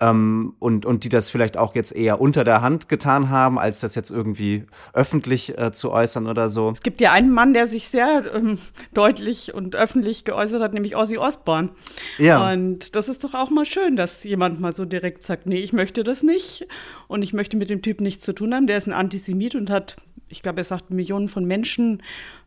ähm, 0.00 0.54
und, 0.58 0.86
und 0.86 1.04
die 1.04 1.10
das 1.10 1.28
vielleicht 1.30 1.58
auch 1.58 1.74
jetzt 1.74 1.94
eher 1.94 2.20
unter 2.20 2.42
der 2.42 2.62
Hand 2.62 2.88
getan 2.88 3.28
haben, 3.28 3.58
als 3.58 3.80
das 3.80 3.94
jetzt 3.94 4.10
irgendwie 4.10 4.64
öffentlich 4.94 5.58
äh, 5.58 5.72
zu 5.72 5.92
äußern 5.92 6.26
oder 6.26 6.48
so. 6.48 6.70
Es 6.70 6.82
gibt 6.82 7.00
ja 7.00 7.12
einen 7.12 7.30
Mann, 7.30 7.52
der 7.52 7.66
sich 7.66 7.88
sehr 7.88 8.24
ähm, 8.34 8.58
deutlich 8.94 9.52
und 9.52 9.76
öffentlich 9.76 10.24
geäußert 10.24 10.62
hat, 10.62 10.72
nämlich 10.72 10.96
Ozzy 10.96 11.18
Osbourne. 11.18 11.70
Ja. 12.18 12.50
Und 12.50 12.96
das 12.96 13.08
ist 13.08 13.22
doch 13.24 13.34
auch 13.34 13.50
mal 13.50 13.66
schön, 13.66 13.96
dass 13.96 14.24
jemand 14.24 14.58
mal 14.58 14.72
so 14.72 14.86
direkt 14.86 15.22
sagt, 15.22 15.46
nee, 15.46 15.60
ich 15.60 15.74
möchte 15.74 16.02
das 16.02 16.22
nicht 16.22 16.66
und 17.06 17.22
ich 17.22 17.34
möchte 17.34 17.58
mit 17.58 17.68
dem 17.68 17.82
Typ 17.82 18.00
nichts 18.00 18.24
zu 18.24 18.32
tun 18.32 18.54
haben. 18.54 18.66
Der 18.66 18.78
ist 18.78 18.86
ein 18.86 18.94
Antisemit 18.94 19.54
und 19.54 19.68
hat, 19.68 19.96
ich 20.28 20.42
glaube, 20.42 20.58
er 20.62 20.64
sagt, 20.64 20.90
Millionen 20.90 21.28
von 21.28 21.44
Menschen 21.44 22.02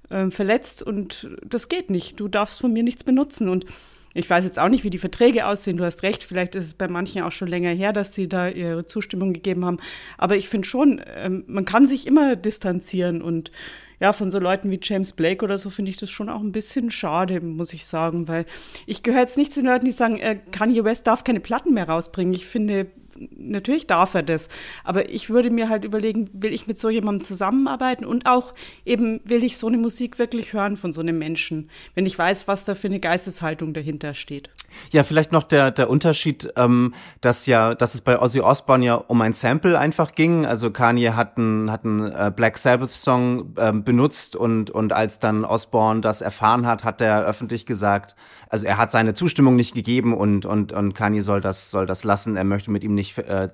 äh, 0.10 0.31
verletzt 0.31 0.81
und 0.81 1.29
das 1.45 1.69
geht 1.69 1.91
nicht. 1.91 2.19
Du 2.19 2.27
darfst 2.27 2.60
von 2.60 2.74
mir 2.74 2.83
nichts 2.83 3.03
benutzen 3.03 3.48
und 3.48 3.65
ich 4.13 4.29
weiß 4.29 4.43
jetzt 4.43 4.60
auch 4.60 4.70
nicht, 4.70 4.84
wie 4.84 4.89
die 4.89 5.00
Verträge 5.00 5.48
aussehen. 5.48 5.77
Du 5.77 5.86
hast 5.86 6.03
recht, 6.03 6.24
vielleicht 6.24 6.55
ist 6.55 6.67
es 6.67 6.74
bei 6.75 6.88
manchen 6.88 7.24
auch 7.24 7.32
schon 7.32 7.48
länger 7.48 7.72
her, 7.72 7.93
dass 7.93 8.13
sie 8.13 8.27
da 8.27 8.48
ihre 8.48 8.86
Zustimmung 8.86 9.34
gegeben 9.34 9.65
haben. 9.65 9.77
Aber 10.17 10.36
ich 10.36 10.50
finde 10.50 10.67
schon, 10.67 11.01
ähm, 11.15 11.43
man 11.48 11.65
kann 11.65 11.88
sich 11.88 12.05
immer 12.05 12.36
distanzieren 12.36 13.22
und 13.22 13.51
ja, 14.00 14.12
von 14.12 14.32
so 14.32 14.39
Leuten 14.39 14.70
wie 14.70 14.79
James 14.82 15.13
Blake 15.13 15.46
oder 15.46 15.58
so 15.58 15.70
finde 15.70 15.89
ich 15.89 15.98
das 15.98 16.10
schon 16.10 16.27
auch 16.27 16.41
ein 16.41 16.51
bisschen 16.51 16.91
schade, 16.91 17.39
muss 17.39 17.74
ich 17.74 17.86
sagen, 17.86 18.27
weil 18.27 18.46
ich 18.86 19.01
gehöre 19.01 19.22
jetzt 19.22 19.38
nicht 19.38 19.53
zu 19.53 19.62
den 19.62 19.70
Leuten, 19.70 19.86
die 19.86 19.91
sagen, 19.91 20.20
äh, 20.20 20.39
Kanye 20.51 20.84
West 20.84 21.08
darf 21.08 21.24
keine 21.24 21.39
Platten 21.39 21.74
mehr 21.74 21.88
rausbringen. 21.88 22.34
Ich 22.34 22.46
finde, 22.46 22.88
natürlich 23.36 23.88
darf 23.88 24.13
er 24.13 24.24
das. 24.24 24.48
Aber 24.84 25.10
ich 25.10 25.29
würde 25.29 25.51
mir 25.51 25.70
halt 25.70 25.86
überlegen, 25.86 26.29
will 26.34 26.53
ich 26.53 26.67
mit 26.67 26.79
so 26.79 26.89
jemandem 26.89 27.25
zusammenarbeiten 27.25 28.05
und 28.05 28.25
auch 28.25 28.53
eben 28.86 29.22
will 29.25 29.43
ich 29.43 29.58
so 29.58 29.67
eine 29.67 29.77
Musik 29.77 30.20
wirklich 30.20 30.53
hören 30.53 30.77
von 30.77 30.93
so 30.93 31.01
einem 31.01 31.17
Menschen, 31.17 31.70
wenn 31.96 32.05
ich 32.05 32.17
weiß, 32.17 32.48
was 32.48 32.65
da 32.65 32.75
für 32.75 32.88
eine 32.88 33.00
Geisteshaltung 33.00 33.74
dahinter 33.74 34.13
steht. 34.13 34.50
Ja, 34.91 35.03
vielleicht 35.03 35.32
noch 35.32 35.43
der, 35.43 35.72
der 35.72 35.89
Unterschied, 35.89 36.51
ähm, 36.55 36.93
dass 37.22 37.46
ja, 37.46 37.75
dass 37.75 37.93
es 37.96 38.01
bei 38.01 38.20
Ozzy 38.20 38.41
Osbourne 38.41 38.86
ja 38.86 38.96
um 38.96 39.22
ein 39.22 39.34
Sample 39.34 39.77
einfach 39.77 40.15
ging. 40.15 40.46
Also 40.46 40.72
Kanye 40.72 41.12
hat 41.12 41.38
einen, 41.38 41.72
hat 41.72 41.86
einen 41.86 42.12
äh, 42.12 42.32
Black 42.36 42.58
Sabbath 42.58 42.89
Song 42.89 43.53
äh, 43.58 43.72
benutzt 43.72 44.36
und, 44.36 44.70
und 44.70 44.93
als 44.93 45.20
dann 45.20 45.46
Osbourne 45.46 46.01
das 46.01 46.22
erfahren 46.22 46.65
hat, 46.65 46.84
hat 46.84 47.01
er 47.01 47.25
öffentlich 47.25 47.65
gesagt, 47.65 48.15
also 48.50 48.65
er 48.67 48.77
hat 48.77 48.91
seine 48.91 49.13
Zustimmung 49.13 49.55
nicht 49.55 49.74
gegeben 49.74 50.15
und, 50.15 50.46
und, 50.46 50.72
und 50.74 50.93
Kanye 50.93 51.22
soll 51.22 51.41
das, 51.41 51.72
soll 51.72 51.86
das 51.86 52.03
lassen. 52.03 52.38
Er 52.38 52.43
möchte 52.43 52.70
mit 52.72 52.84
ihm 52.84 52.93
nicht 52.93 53.02
äh, 53.17 53.50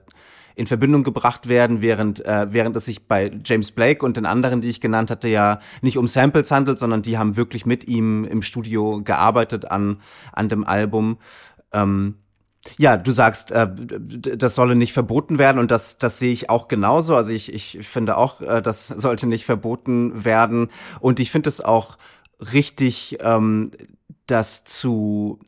in 0.56 0.68
Verbindung 0.68 1.04
gebracht 1.04 1.48
werden, 1.48 1.82
während, 1.82 2.26
äh, 2.26 2.48
während 2.52 2.76
es 2.76 2.86
sich 2.86 3.08
bei 3.08 3.32
James 3.46 3.72
Blake 3.72 4.06
und 4.06 4.18
den 4.18 4.26
anderen, 4.26 4.60
die 4.60 4.68
ich 4.68 4.82
genannt 4.82 5.10
hatte, 5.10 5.30
ja 5.30 5.60
nicht 5.82 5.98
um 5.98 6.06
Samples 6.06 6.52
handelt, 6.52 6.78
sondern 6.78 7.02
die 7.02 7.18
haben 7.18 7.38
wirklich 7.38 7.66
mit 7.66 7.88
ihm 7.88 8.26
im 8.26 8.42
Studio 8.42 9.02
gearbeitet 9.02 9.72
an, 9.72 10.02
an 10.34 10.50
dem 10.50 10.66
Album. 10.66 11.18
Ähm, 11.72 12.16
ja, 12.78 12.98
du 12.98 13.12
sagst, 13.12 13.52
äh, 13.52 13.70
das 13.74 14.56
solle 14.56 14.76
nicht 14.76 14.92
verboten 14.92 15.38
werden 15.38 15.60
und 15.60 15.72
das, 15.72 15.98
das 15.98 16.20
sehe 16.20 16.32
ich 16.32 16.50
auch 16.50 16.68
genauso. 16.68 17.16
Also 17.16 17.32
ich, 17.32 17.54
ich 17.54 17.88
finde 17.88 18.18
auch, 18.18 18.42
äh, 18.42 18.62
das 18.62 18.88
sollte 18.88 19.28
nicht 19.28 19.46
verboten 19.46 20.26
werden 20.26 20.68
und 21.00 21.22
ich 21.22 21.32
finde 21.32 21.48
es 21.48 21.62
auch 21.62 21.98
richtig, 22.54 23.18
ähm, 23.22 23.72
das 24.28 24.64
zu 24.64 25.40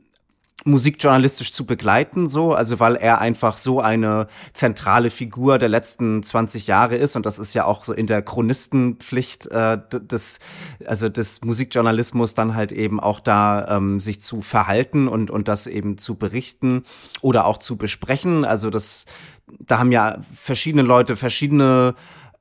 musikjournalistisch 0.64 1.52
zu 1.52 1.66
begleiten, 1.66 2.28
so, 2.28 2.54
also 2.54 2.80
weil 2.80 2.96
er 2.96 3.20
einfach 3.20 3.58
so 3.58 3.80
eine 3.80 4.28
zentrale 4.54 5.10
Figur 5.10 5.58
der 5.58 5.70
letzten 5.70 6.22
20 6.22 6.68
Jahre 6.68 6.96
ist 6.96 7.16
und 7.16 7.26
das 7.26 7.40
ist 7.40 7.54
ja 7.54 7.66
auch 7.66 7.84
so 7.84 7.94
in 7.94 8.08
der 8.08 8.22
Chronistenpflicht 8.22 9.48
äh, 9.48 9.80
des, 9.92 10.40
also 10.86 11.10
des 11.10 11.42
Musikjournalismus 11.42 12.36
dann 12.36 12.56
halt 12.56 12.72
eben 12.72 13.00
auch 13.00 13.20
da 13.20 13.78
ähm, 13.78 14.00
sich 14.00 14.22
zu 14.22 14.42
verhalten 14.42 15.08
und 15.08 15.32
und 15.32 15.48
das 15.48 15.68
eben 15.68 15.98
zu 15.98 16.16
berichten 16.16 16.84
oder 17.22 17.46
auch 17.46 17.58
zu 17.58 17.78
besprechen. 17.78 18.46
Also 18.46 18.70
das, 18.70 19.06
da 19.48 19.80
haben 19.80 19.92
ja 19.92 20.18
verschiedene 20.34 20.84
Leute 20.84 21.16
verschiedene 21.16 21.96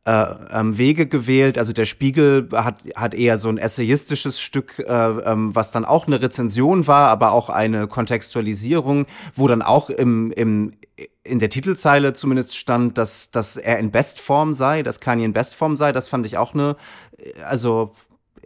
ähm, 0.07 0.79
Wege 0.79 1.07
gewählt. 1.07 1.59
Also 1.59 1.73
der 1.73 1.85
Spiegel 1.85 2.49
hat, 2.53 2.85
hat 2.95 3.15
eher 3.15 3.39
so 3.39 3.49
ein 3.49 3.59
essayistisches 3.59 4.41
Stück, 4.41 4.79
äh, 4.79 4.83
ähm, 4.93 5.55
was 5.55 5.73
dann 5.73 5.85
auch 5.85 6.07
eine 6.07 6.23
Rezension 6.23 6.87
war, 6.87 7.09
aber 7.09 7.33
auch 7.33 7.51
eine 7.51 7.87
Kontextualisierung, 7.87 9.07
wo 9.35 9.47
dann 9.47 9.63
auch 9.63 9.91
im, 9.91 10.33
im, 10.33 10.73
in 11.23 11.39
der 11.39 11.51
Titelzeile 11.51 12.13
zumindest 12.15 12.57
stand, 12.57 12.97
dass, 12.97 13.31
dass 13.31 13.57
er 13.57 13.79
in 13.79 13.91
Bestform 13.91 14.53
sei, 14.53 14.83
dass 14.83 15.01
Kanye 15.01 15.27
in 15.27 15.33
Bestform 15.33 15.77
sei. 15.77 15.93
Das 15.93 16.09
fand 16.09 16.25
ich 16.25 16.39
auch 16.39 16.55
eine, 16.55 16.77
also 17.49 17.93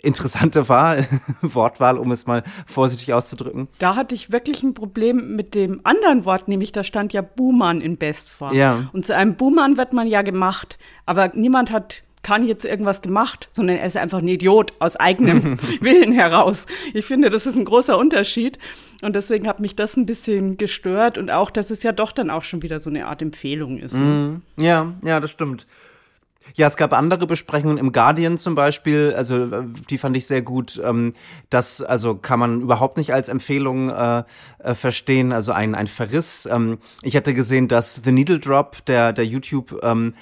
interessante 0.02 0.68
Wahl, 0.68 1.06
Wortwahl, 1.42 1.98
um 1.98 2.10
es 2.10 2.26
mal 2.26 2.42
vorsichtig 2.66 3.12
auszudrücken. 3.12 3.68
Da 3.78 3.96
hatte 3.96 4.14
ich 4.14 4.32
wirklich 4.32 4.62
ein 4.62 4.74
Problem 4.74 5.36
mit 5.36 5.54
dem 5.54 5.80
anderen 5.84 6.24
Wort, 6.24 6.48
nämlich 6.48 6.72
da 6.72 6.84
stand 6.84 7.12
ja 7.12 7.22
Buhmann 7.22 7.80
in 7.80 7.96
Bestform. 7.96 8.54
Ja. 8.54 8.88
Und 8.92 9.06
zu 9.06 9.14
einem 9.14 9.36
Buhmann 9.36 9.76
wird 9.76 9.92
man 9.92 10.06
ja 10.06 10.22
gemacht, 10.22 10.78
aber 11.06 11.32
niemand 11.34 11.70
hat 11.70 12.04
kann 12.24 12.46
jetzt 12.46 12.64
irgendwas 12.64 13.02
gemacht, 13.02 13.48
sondern 13.52 13.76
er 13.76 13.86
ist 13.86 13.96
einfach 13.96 14.18
ein 14.18 14.26
Idiot 14.26 14.72
aus 14.80 14.96
eigenem 14.96 15.58
Willen 15.80 16.12
heraus. 16.12 16.66
Ich 16.92 17.04
finde, 17.04 17.30
das 17.30 17.46
ist 17.46 17.56
ein 17.56 17.66
großer 17.66 17.96
Unterschied. 17.96 18.58
Und 19.02 19.14
deswegen 19.14 19.46
hat 19.46 19.60
mich 19.60 19.76
das 19.76 19.96
ein 19.96 20.06
bisschen 20.06 20.56
gestört 20.56 21.18
und 21.18 21.30
auch, 21.30 21.50
dass 21.50 21.70
es 21.70 21.82
ja 21.82 21.92
doch 21.92 22.10
dann 22.10 22.30
auch 22.30 22.42
schon 22.42 22.62
wieder 22.62 22.80
so 22.80 22.88
eine 22.88 23.06
Art 23.06 23.20
Empfehlung 23.20 23.78
ist. 23.78 23.98
Ne? 23.98 24.40
Mm, 24.58 24.62
ja, 24.62 24.94
ja, 25.04 25.20
das 25.20 25.30
stimmt. 25.30 25.66
Ja, 26.52 26.66
es 26.66 26.76
gab 26.76 26.92
andere 26.92 27.26
Besprechungen 27.26 27.78
im 27.78 27.90
Guardian 27.90 28.36
zum 28.38 28.54
Beispiel, 28.54 29.14
also 29.16 29.44
äh, 29.44 29.64
die 29.88 29.98
fand 29.98 30.16
ich 30.16 30.26
sehr 30.26 30.42
gut. 30.42 30.80
Ähm, 30.84 31.14
das 31.50 31.80
also 31.80 32.14
kann 32.14 32.38
man 32.38 32.60
überhaupt 32.60 32.96
nicht 32.96 33.12
als 33.12 33.28
Empfehlung 33.28 33.88
äh, 33.88 34.24
äh, 34.58 34.74
verstehen, 34.74 35.32
also 35.32 35.52
ein, 35.52 35.74
ein 35.74 35.86
Verriss. 35.86 36.46
Ähm, 36.46 36.78
ich 37.02 37.16
hatte 37.16 37.34
gesehen, 37.34 37.68
dass 37.68 37.94
The 38.04 38.12
Needle 38.12 38.38
Drop, 38.38 38.84
der, 38.84 39.12
der 39.12 39.26
YouTube 39.26 39.80
ähm, 39.82 40.14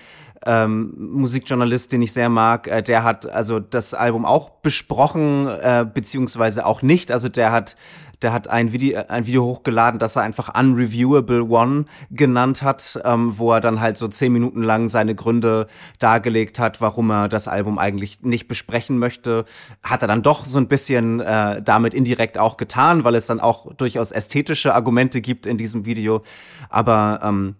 ähm, 0.47 0.95
Musikjournalist, 0.97 1.93
den 1.93 2.02
ich 2.02 2.12
sehr 2.12 2.29
mag, 2.29 2.67
äh, 2.69 2.83
der 2.83 3.05
hat 3.05 3.26
also 3.26 3.61
das 3.61 3.95
Album 3.95 4.25
auch 4.25 4.50
besprochen, 4.50 5.47
äh, 5.47 5.85
beziehungsweise 5.93 6.67
auch 6.67 6.83
nicht. 6.83 7.12
Also 7.12 7.29
der 7.29 7.52
hat 7.52 7.76
der 8.23 8.33
hat 8.33 8.49
ein 8.49 8.73
Video, 8.73 9.02
ein 9.09 9.26
Video 9.26 9.45
hochgeladen, 9.45 9.99
das 9.99 10.17
er 10.17 10.23
einfach 10.23 10.59
Unreviewable 10.59 11.43
One 11.45 11.87
genannt 12.11 12.62
hat, 12.62 13.00
ähm, 13.05 13.38
wo 13.38 13.52
er 13.52 13.61
dann 13.61 13.81
halt 13.81 13.97
so 13.99 14.09
zehn 14.09 14.33
Minuten 14.33 14.62
lang 14.62 14.88
seine 14.88 15.14
Gründe 15.14 15.67
dargelegt 15.99 16.59
hat, 16.59 16.81
warum 16.81 17.11
er 17.11 17.29
das 17.29 17.49
Album 17.49 17.79
eigentlich 17.79 18.23
nicht 18.23 18.49
besprechen 18.49 18.99
möchte. 18.99 19.45
Hat 19.83 20.02
er 20.02 20.09
dann 20.09 20.23
doch 20.23 20.45
so 20.45 20.59
ein 20.59 20.69
bisschen 20.69 21.21
äh, 21.21 21.61
damit 21.62 21.95
indirekt 21.95 22.38
auch 22.38 22.57
getan, 22.57 23.05
weil 23.05 23.14
es 23.14 23.26
dann 23.26 23.41
auch 23.41 23.75
durchaus 23.75 24.12
ästhetische 24.12 24.75
Argumente 24.75 25.21
gibt 25.21 25.47
in 25.47 25.59
diesem 25.59 25.85
Video. 25.85 26.23
Aber 26.69 27.21
ähm, 27.23 27.57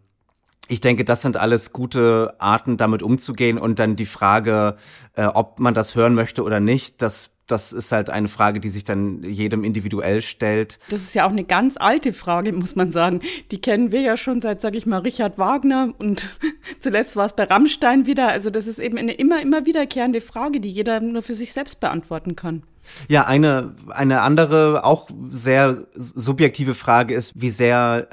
ich 0.69 0.81
denke, 0.81 1.05
das 1.05 1.23
sind 1.23 1.37
alles 1.37 1.73
gute 1.73 2.35
Arten, 2.39 2.77
damit 2.77 3.03
umzugehen 3.03 3.59
und 3.59 3.79
dann 3.79 3.97
die 3.97 4.07
Frage, 4.07 4.77
äh, 5.15 5.25
ob 5.25 5.59
man 5.59 5.75
das 5.75 5.95
hören 5.95 6.15
möchte 6.15 6.43
oder 6.45 6.61
nicht, 6.61 7.03
das 7.03 7.32
das 7.47 7.73
ist 7.73 7.93
halt 7.93 8.09
eine 8.09 8.29
Frage, 8.29 8.61
die 8.61 8.69
sich 8.69 8.85
dann 8.85 9.23
jedem 9.25 9.65
individuell 9.65 10.23
stellt. 10.23 10.79
Das 10.89 11.03
ist 11.03 11.15
ja 11.15 11.27
auch 11.27 11.31
eine 11.31 11.45
ganz 11.45 11.77
alte 11.77 12.13
Frage, 12.13 12.53
muss 12.53 12.77
man 12.77 12.93
sagen. 12.93 13.21
Die 13.51 13.61
kennen 13.61 13.93
wir 13.93 14.01
ja 14.01 14.17
schon 14.17 14.41
seit, 14.41 14.61
sag 14.61 14.75
ich 14.75 14.87
mal, 14.87 14.99
Richard 14.99 15.39
Wagner 15.39 15.93
und 15.99 16.29
zuletzt 16.81 17.17
war 17.17 17.27
es 17.27 17.35
bei 17.35 17.45
Rammstein 17.45 18.07
wieder. 18.07 18.29
Also 18.29 18.51
das 18.51 18.67
ist 18.67 18.79
eben 18.79 18.99
eine 18.99 19.15
immer, 19.15 19.43
immer 19.43 19.67
wiederkehrende 19.67 20.21
Frage, 20.21 20.61
die 20.61 20.71
jeder 20.71 21.01
nur 21.01 21.23
für 21.23 21.35
sich 21.35 21.53
selbst 21.53 21.81
beantworten 21.81 22.37
kann. 22.37 22.63
Ja, 23.09 23.27
eine, 23.27 23.75
eine 23.89 24.23
andere, 24.23 24.85
auch 24.85 25.09
sehr 25.29 25.87
subjektive 25.95 26.75
Frage 26.75 27.15
ist, 27.15 27.41
wie 27.41 27.51
sehr 27.51 28.09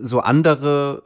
so 0.00 0.20
andere 0.20 1.02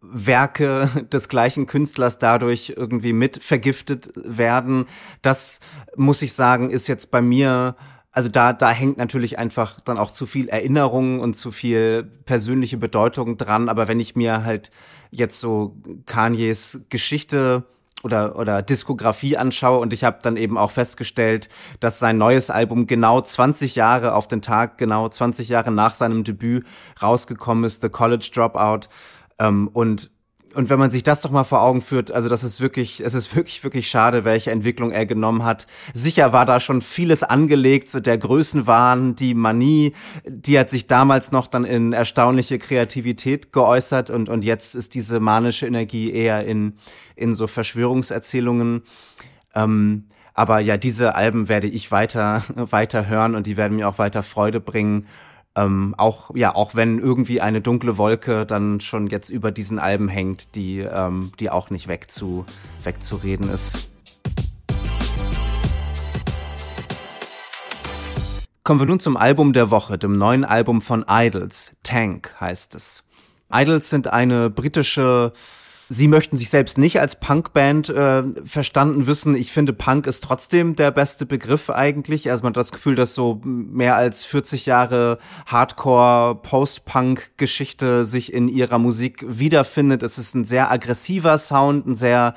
Werke 0.00 0.88
des 1.12 1.28
gleichen 1.28 1.66
Künstlers 1.66 2.18
dadurch 2.18 2.74
irgendwie 2.76 3.12
mit 3.12 3.42
vergiftet 3.42 4.10
werden. 4.16 4.86
Das 5.22 5.60
muss 5.96 6.22
ich 6.22 6.32
sagen, 6.32 6.70
ist 6.70 6.88
jetzt 6.88 7.10
bei 7.10 7.22
mir 7.22 7.76
also 8.12 8.28
da, 8.28 8.52
da 8.52 8.70
hängt 8.70 8.98
natürlich 8.98 9.38
einfach 9.38 9.80
dann 9.80 9.98
auch 9.98 10.10
zu 10.10 10.26
viel 10.26 10.48
Erinnerung 10.48 11.20
und 11.20 11.34
zu 11.34 11.52
viel 11.52 12.02
persönliche 12.24 12.76
Bedeutung 12.76 13.36
dran. 13.36 13.68
Aber 13.68 13.86
wenn 13.86 14.00
ich 14.00 14.16
mir 14.16 14.44
halt 14.44 14.70
jetzt 15.10 15.38
so 15.40 15.76
Kanyes 16.06 16.82
Geschichte 16.88 17.64
oder, 18.02 18.36
oder 18.36 18.62
Diskografie 18.62 19.36
anschaue 19.36 19.78
und 19.78 19.92
ich 19.92 20.04
habe 20.04 20.18
dann 20.22 20.36
eben 20.36 20.58
auch 20.58 20.70
festgestellt, 20.70 21.48
dass 21.78 21.98
sein 21.98 22.18
neues 22.18 22.50
Album 22.50 22.86
genau 22.86 23.20
20 23.20 23.76
Jahre 23.76 24.14
auf 24.14 24.26
den 24.26 24.42
Tag, 24.42 24.78
genau 24.78 25.08
20 25.08 25.48
Jahre 25.48 25.70
nach 25.70 25.94
seinem 25.94 26.24
Debüt 26.24 26.66
rausgekommen 27.00 27.64
ist, 27.64 27.82
The 27.82 27.90
College 27.90 28.30
Dropout. 28.32 28.88
Ähm, 29.40 29.68
und 29.72 30.10
und 30.54 30.68
wenn 30.68 30.78
man 30.78 30.90
sich 30.90 31.02
das 31.02 31.20
doch 31.20 31.30
mal 31.30 31.44
vor 31.44 31.62
Augen 31.62 31.80
führt, 31.80 32.10
also 32.10 32.28
das 32.28 32.42
ist 32.42 32.60
wirklich, 32.60 33.00
es 33.00 33.14
ist 33.14 33.34
wirklich, 33.36 33.62
wirklich 33.62 33.88
schade, 33.88 34.24
welche 34.24 34.50
Entwicklung 34.50 34.90
er 34.90 35.06
genommen 35.06 35.44
hat. 35.44 35.66
Sicher 35.94 36.32
war 36.32 36.46
da 36.46 36.60
schon 36.60 36.82
vieles 36.82 37.22
angelegt, 37.22 37.88
so 37.88 38.00
der 38.00 38.18
Größenwahn, 38.18 39.16
die 39.16 39.34
Manie, 39.34 39.94
die 40.26 40.58
hat 40.58 40.70
sich 40.70 40.86
damals 40.86 41.32
noch 41.32 41.46
dann 41.46 41.64
in 41.64 41.92
erstaunliche 41.92 42.58
Kreativität 42.58 43.52
geäußert 43.52 44.10
und, 44.10 44.28
und 44.28 44.44
jetzt 44.44 44.74
ist 44.74 44.94
diese 44.94 45.20
manische 45.20 45.66
Energie 45.66 46.12
eher 46.12 46.44
in, 46.44 46.74
in 47.16 47.34
so 47.34 47.46
Verschwörungserzählungen. 47.46 48.82
Ähm, 49.54 50.06
aber 50.34 50.60
ja, 50.60 50.76
diese 50.76 51.14
Alben 51.16 51.48
werde 51.48 51.66
ich 51.66 51.92
weiter, 51.92 52.42
weiter 52.56 53.08
hören 53.08 53.34
und 53.34 53.46
die 53.46 53.56
werden 53.56 53.76
mir 53.76 53.88
auch 53.88 53.98
weiter 53.98 54.22
Freude 54.22 54.60
bringen. 54.60 55.06
Ähm, 55.56 55.94
auch, 55.98 56.34
ja, 56.34 56.54
auch 56.54 56.74
wenn 56.74 56.98
irgendwie 56.98 57.40
eine 57.40 57.60
dunkle 57.60 57.98
Wolke 57.98 58.46
dann 58.46 58.80
schon 58.80 59.08
jetzt 59.08 59.30
über 59.30 59.50
diesen 59.50 59.78
Alben 59.78 60.08
hängt, 60.08 60.54
die, 60.54 60.78
ähm, 60.78 61.32
die 61.40 61.50
auch 61.50 61.70
nicht 61.70 61.88
wegzu, 61.88 62.46
wegzureden 62.84 63.50
ist. 63.50 63.90
Kommen 68.62 68.78
wir 68.78 68.86
nun 68.86 69.00
zum 69.00 69.16
Album 69.16 69.52
der 69.52 69.70
Woche, 69.70 69.98
dem 69.98 70.12
neuen 70.12 70.44
Album 70.44 70.80
von 70.80 71.04
Idols. 71.08 71.74
Tank 71.82 72.36
heißt 72.38 72.76
es. 72.76 73.02
Idols 73.52 73.90
sind 73.90 74.06
eine 74.06 74.50
britische 74.50 75.32
Sie 75.92 76.06
möchten 76.06 76.36
sich 76.36 76.50
selbst 76.50 76.78
nicht 76.78 77.00
als 77.00 77.18
Punkband 77.18 77.88
äh, 77.88 78.22
verstanden 78.44 79.08
wissen. 79.08 79.34
Ich 79.34 79.50
finde, 79.50 79.72
Punk 79.72 80.06
ist 80.06 80.22
trotzdem 80.22 80.76
der 80.76 80.92
beste 80.92 81.26
Begriff 81.26 81.68
eigentlich. 81.68 82.30
Also 82.30 82.44
man 82.44 82.50
hat 82.50 82.58
das 82.58 82.70
Gefühl, 82.70 82.94
dass 82.94 83.12
so 83.12 83.40
mehr 83.42 83.96
als 83.96 84.24
40 84.24 84.66
Jahre 84.66 85.18
Hardcore, 85.46 86.36
Post-Punk-Geschichte 86.36 88.06
sich 88.06 88.32
in 88.32 88.46
ihrer 88.46 88.78
Musik 88.78 89.24
wiederfindet. 89.26 90.04
Es 90.04 90.16
ist 90.16 90.36
ein 90.36 90.44
sehr 90.44 90.70
aggressiver 90.70 91.38
Sound, 91.38 91.88
ein 91.88 91.96
sehr 91.96 92.34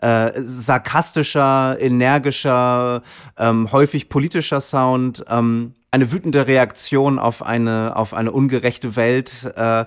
äh, 0.00 0.32
sarkastischer, 0.34 1.76
energischer, 1.78 3.02
ähm, 3.38 3.70
häufig 3.70 4.08
politischer 4.08 4.60
Sound. 4.60 5.24
Ähm, 5.28 5.74
eine 5.92 6.10
wütende 6.10 6.48
Reaktion 6.48 7.20
auf 7.20 7.46
eine, 7.46 7.94
auf 7.94 8.14
eine 8.14 8.32
ungerechte 8.32 8.96
Welt. 8.96 9.44
Äh, 9.54 9.84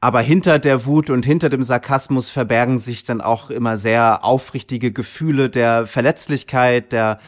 aber 0.00 0.20
hinter 0.20 0.58
der 0.58 0.86
Wut 0.86 1.10
und 1.10 1.24
hinter 1.24 1.48
dem 1.48 1.62
Sarkasmus 1.62 2.28
verbergen 2.28 2.78
sich 2.78 3.04
dann 3.04 3.20
auch 3.20 3.50
immer 3.50 3.76
sehr 3.76 4.24
aufrichtige 4.24 4.92
Gefühle 4.92 5.50
der 5.50 5.86
Verletzlichkeit, 5.86 6.92
der, 6.92 7.18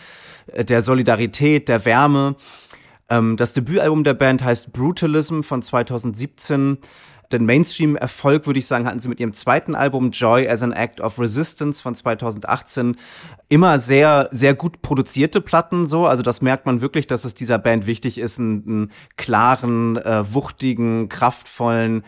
der 0.54 0.82
Solidarität, 0.82 1.68
der 1.68 1.84
Wärme. 1.84 2.36
Ähm, 3.08 3.36
das 3.36 3.52
Debütalbum 3.54 4.04
der 4.04 4.14
Band 4.14 4.44
heißt 4.44 4.72
Brutalism 4.72 5.40
von 5.40 5.62
2017 5.62 6.78
den 7.32 7.44
Mainstream-Erfolg, 7.44 8.46
würde 8.46 8.58
ich 8.58 8.66
sagen, 8.66 8.86
hatten 8.86 9.00
sie 9.00 9.08
mit 9.08 9.20
ihrem 9.20 9.32
zweiten 9.32 9.74
Album 9.74 10.10
Joy 10.10 10.48
as 10.48 10.62
an 10.62 10.72
Act 10.72 11.00
of 11.00 11.18
Resistance 11.18 11.82
von 11.82 11.94
2018 11.94 12.96
immer 13.48 13.78
sehr, 13.78 14.28
sehr 14.32 14.54
gut 14.54 14.82
produzierte 14.82 15.40
Platten 15.40 15.86
so. 15.86 16.06
Also 16.06 16.22
das 16.22 16.42
merkt 16.42 16.66
man 16.66 16.80
wirklich, 16.80 17.06
dass 17.06 17.24
es 17.24 17.34
dieser 17.34 17.58
Band 17.58 17.86
wichtig 17.86 18.18
ist, 18.18 18.38
einen, 18.38 18.64
einen 18.66 18.90
klaren, 19.16 19.96
äh, 19.96 20.32
wuchtigen, 20.32 21.08
kraftvollen 21.08 22.04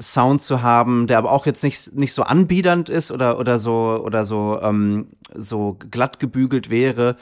Sound 0.00 0.42
zu 0.42 0.62
haben, 0.62 1.06
der 1.06 1.18
aber 1.18 1.30
auch 1.30 1.46
jetzt 1.46 1.62
nicht, 1.62 1.94
nicht 1.94 2.12
so 2.12 2.22
anbiedernd 2.22 2.88
ist 2.88 3.12
oder, 3.12 3.38
oder 3.38 3.58
so, 3.58 4.02
oder 4.04 4.24
so, 4.24 4.58
ähm, 4.62 5.08
so 5.32 5.76
glatt 5.90 6.18
gebügelt 6.18 6.70
wäre. 6.70 7.16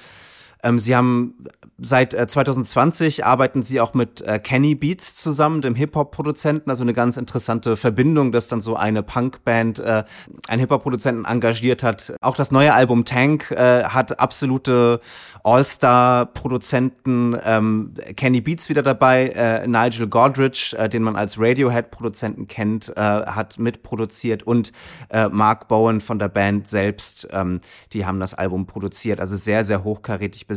Ähm, 0.64 0.78
sie 0.78 0.96
haben 0.96 1.34
seit 1.78 2.14
äh, 2.14 2.26
2020 2.26 3.24
arbeiten 3.24 3.62
sie 3.62 3.80
auch 3.80 3.94
mit 3.94 4.22
äh, 4.22 4.38
Kenny 4.38 4.74
Beats 4.74 5.16
zusammen, 5.16 5.60
dem 5.60 5.74
Hip-Hop-Produzenten, 5.74 6.70
also 6.70 6.82
eine 6.82 6.92
ganz 6.92 7.16
interessante 7.16 7.76
Verbindung, 7.76 8.32
dass 8.32 8.48
dann 8.48 8.60
so 8.60 8.76
eine 8.76 9.02
Punk-Band 9.02 9.80
äh, 9.80 10.04
einen 10.48 10.60
Hip-Hop-Produzenten 10.60 11.24
engagiert 11.24 11.82
hat. 11.82 12.14
Auch 12.20 12.36
das 12.36 12.50
neue 12.50 12.74
Album 12.74 13.04
Tank 13.04 13.50
äh, 13.50 13.84
hat 13.84 14.20
absolute 14.20 15.00
All-Star-Produzenten, 15.42 17.36
ähm, 17.44 17.94
Kenny 18.16 18.40
Beats 18.40 18.68
wieder 18.68 18.82
dabei, 18.82 19.28
äh, 19.28 19.66
Nigel 19.66 20.08
Godrich, 20.08 20.74
äh, 20.78 20.88
den 20.88 21.02
man 21.02 21.16
als 21.16 21.38
Radiohead-Produzenten 21.38 22.46
kennt, 22.46 22.92
äh, 22.96 23.00
hat 23.00 23.58
mitproduziert 23.58 24.44
und 24.44 24.72
äh, 25.10 25.28
Mark 25.28 25.68
Bowen 25.68 26.00
von 26.00 26.18
der 26.18 26.28
Band 26.28 26.68
selbst, 26.68 27.28
ähm, 27.32 27.60
die 27.92 28.06
haben 28.06 28.20
das 28.20 28.34
Album 28.34 28.66
produziert, 28.66 29.20
also 29.20 29.36
sehr, 29.36 29.64
sehr 29.64 29.82
hochkarätig 29.82 30.46
besetzt. 30.46 30.53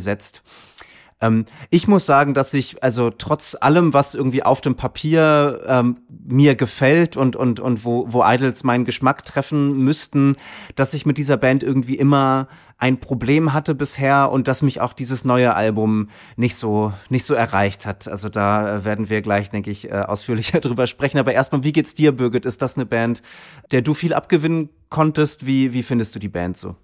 Ähm, 1.20 1.46
ich 1.70 1.88
muss 1.88 2.06
sagen, 2.06 2.34
dass 2.34 2.54
ich 2.54 2.82
also 2.82 3.10
trotz 3.10 3.56
allem, 3.60 3.92
was 3.92 4.14
irgendwie 4.14 4.42
auf 4.42 4.60
dem 4.60 4.76
Papier 4.76 5.60
ähm, 5.66 5.98
mir 6.08 6.54
gefällt 6.54 7.16
und 7.16 7.34
und 7.36 7.60
und 7.60 7.84
wo 7.84 8.06
wo 8.08 8.22
Idols 8.24 8.64
meinen 8.64 8.84
Geschmack 8.84 9.24
treffen 9.24 9.78
müssten, 9.78 10.36
dass 10.76 10.94
ich 10.94 11.06
mit 11.06 11.18
dieser 11.18 11.36
Band 11.36 11.62
irgendwie 11.62 11.96
immer 11.96 12.48
ein 12.80 13.00
Problem 13.00 13.52
hatte 13.52 13.74
bisher 13.74 14.30
und 14.30 14.46
dass 14.46 14.62
mich 14.62 14.80
auch 14.80 14.92
dieses 14.92 15.24
neue 15.24 15.54
Album 15.54 16.08
nicht 16.36 16.54
so 16.56 16.92
nicht 17.08 17.24
so 17.24 17.34
erreicht 17.34 17.86
hat. 17.86 18.06
Also 18.06 18.28
da 18.28 18.84
werden 18.84 19.08
wir 19.08 19.20
gleich, 19.20 19.50
denke 19.50 19.70
ich, 19.70 19.90
äh, 19.90 19.94
ausführlicher 19.94 20.60
drüber 20.60 20.86
sprechen. 20.86 21.18
Aber 21.18 21.32
erstmal, 21.32 21.64
wie 21.64 21.72
geht's 21.72 21.94
dir, 21.94 22.12
Birgit? 22.12 22.46
Ist 22.46 22.62
das 22.62 22.76
eine 22.76 22.86
Band, 22.86 23.22
der 23.72 23.82
du 23.82 23.94
viel 23.94 24.14
abgewinnen 24.14 24.68
konntest? 24.90 25.46
Wie 25.46 25.72
wie 25.72 25.82
findest 25.82 26.14
du 26.14 26.20
die 26.20 26.28
Band 26.28 26.56
so? 26.56 26.76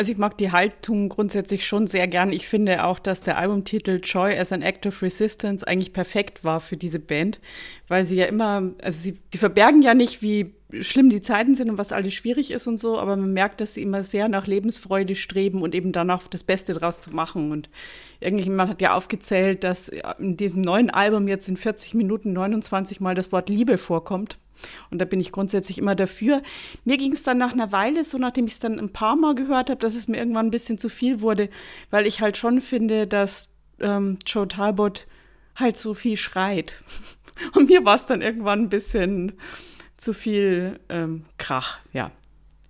Also 0.00 0.12
ich 0.12 0.16
mag 0.16 0.38
die 0.38 0.50
Haltung 0.50 1.10
grundsätzlich 1.10 1.66
schon 1.66 1.86
sehr 1.86 2.08
gern. 2.08 2.32
Ich 2.32 2.48
finde 2.48 2.84
auch, 2.84 2.98
dass 2.98 3.22
der 3.22 3.36
Albumtitel 3.36 4.00
Joy 4.02 4.34
as 4.38 4.50
an 4.50 4.62
Act 4.62 4.86
of 4.86 5.02
Resistance 5.02 5.66
eigentlich 5.66 5.92
perfekt 5.92 6.42
war 6.42 6.60
für 6.60 6.78
diese 6.78 6.98
Band, 6.98 7.38
weil 7.86 8.06
sie 8.06 8.14
ja 8.14 8.24
immer, 8.24 8.70
also 8.80 8.98
sie, 8.98 9.18
die 9.34 9.36
verbergen 9.36 9.82
ja 9.82 9.92
nicht, 9.92 10.22
wie 10.22 10.54
schlimm 10.80 11.10
die 11.10 11.20
Zeiten 11.20 11.54
sind 11.54 11.68
und 11.68 11.76
was 11.76 11.92
alles 11.92 12.14
schwierig 12.14 12.50
ist 12.50 12.66
und 12.66 12.80
so, 12.80 12.98
aber 12.98 13.14
man 13.14 13.34
merkt, 13.34 13.60
dass 13.60 13.74
sie 13.74 13.82
immer 13.82 14.02
sehr 14.02 14.30
nach 14.30 14.46
Lebensfreude 14.46 15.14
streben 15.14 15.60
und 15.60 15.74
eben 15.74 15.92
danach 15.92 16.26
das 16.28 16.44
Beste 16.44 16.72
draus 16.72 16.98
zu 16.98 17.10
machen. 17.10 17.52
Und 17.52 17.68
irgendjemand 18.20 18.70
hat 18.70 18.80
ja 18.80 18.94
aufgezählt, 18.94 19.64
dass 19.64 19.90
in 20.18 20.38
diesem 20.38 20.62
neuen 20.62 20.88
Album 20.88 21.28
jetzt 21.28 21.46
in 21.46 21.58
40 21.58 21.92
Minuten 21.92 22.32
29 22.32 23.00
Mal 23.00 23.14
das 23.14 23.32
Wort 23.32 23.50
Liebe 23.50 23.76
vorkommt. 23.76 24.38
Und 24.90 24.98
da 24.98 25.04
bin 25.04 25.20
ich 25.20 25.32
grundsätzlich 25.32 25.78
immer 25.78 25.94
dafür. 25.94 26.42
Mir 26.84 26.96
ging 26.96 27.12
es 27.12 27.22
dann 27.22 27.38
nach 27.38 27.52
einer 27.52 27.72
Weile, 27.72 28.04
so 28.04 28.18
nachdem 28.18 28.46
ich 28.46 28.54
es 28.54 28.58
dann 28.58 28.78
ein 28.78 28.92
paar 28.92 29.16
Mal 29.16 29.34
gehört 29.34 29.70
habe, 29.70 29.80
dass 29.80 29.94
es 29.94 30.08
mir 30.08 30.18
irgendwann 30.18 30.46
ein 30.46 30.50
bisschen 30.50 30.78
zu 30.78 30.88
viel 30.88 31.20
wurde, 31.20 31.48
weil 31.90 32.06
ich 32.06 32.20
halt 32.20 32.36
schon 32.36 32.60
finde, 32.60 33.06
dass 33.06 33.50
ähm, 33.80 34.18
Joe 34.26 34.48
Talbot 34.48 35.06
halt 35.56 35.76
so 35.76 35.94
viel 35.94 36.16
schreit. 36.16 36.82
Und 37.54 37.70
mir 37.70 37.84
war 37.84 37.96
es 37.96 38.06
dann 38.06 38.22
irgendwann 38.22 38.62
ein 38.62 38.68
bisschen 38.68 39.32
zu 39.96 40.12
viel 40.12 40.80
ähm, 40.88 41.24
Krach, 41.38 41.78
ja, 41.92 42.10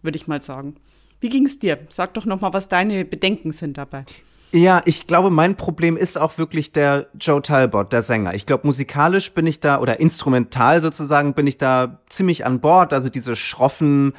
würde 0.02 0.16
ich 0.16 0.26
mal 0.26 0.42
sagen. 0.42 0.76
Wie 1.20 1.28
ging 1.28 1.47
es 1.47 1.59
dir? 1.59 1.78
Sag 1.88 2.14
doch 2.14 2.25
noch 2.25 2.40
mal, 2.40 2.52
was 2.52 2.68
deine 2.68 3.04
Bedenken 3.04 3.52
sind 3.52 3.78
dabei. 3.78 4.04
Ja, 4.52 4.83
ich 4.85 5.07
glaube, 5.07 5.30
mein 5.30 5.54
Problem 5.57 5.97
ist 5.97 6.19
auch 6.19 6.37
wirklich 6.37 6.73
der 6.73 7.07
Joe 7.21 7.40
Talbot, 7.40 7.92
der 7.92 8.02
Sänger. 8.02 8.35
Ich 8.35 8.47
glaube, 8.47 8.66
musikalisch 8.66 9.33
bin 9.33 9.47
ich 9.47 9.61
da 9.61 9.78
oder 9.78 10.00
instrumental 10.00 10.80
sozusagen 10.80 11.35
bin 11.35 11.47
ich 11.47 11.57
da 11.57 12.00
ziemlich 12.09 12.45
an 12.45 12.59
Bord. 12.59 12.92
Also 12.92 13.09
diese 13.09 13.37
schroffen 13.37 14.12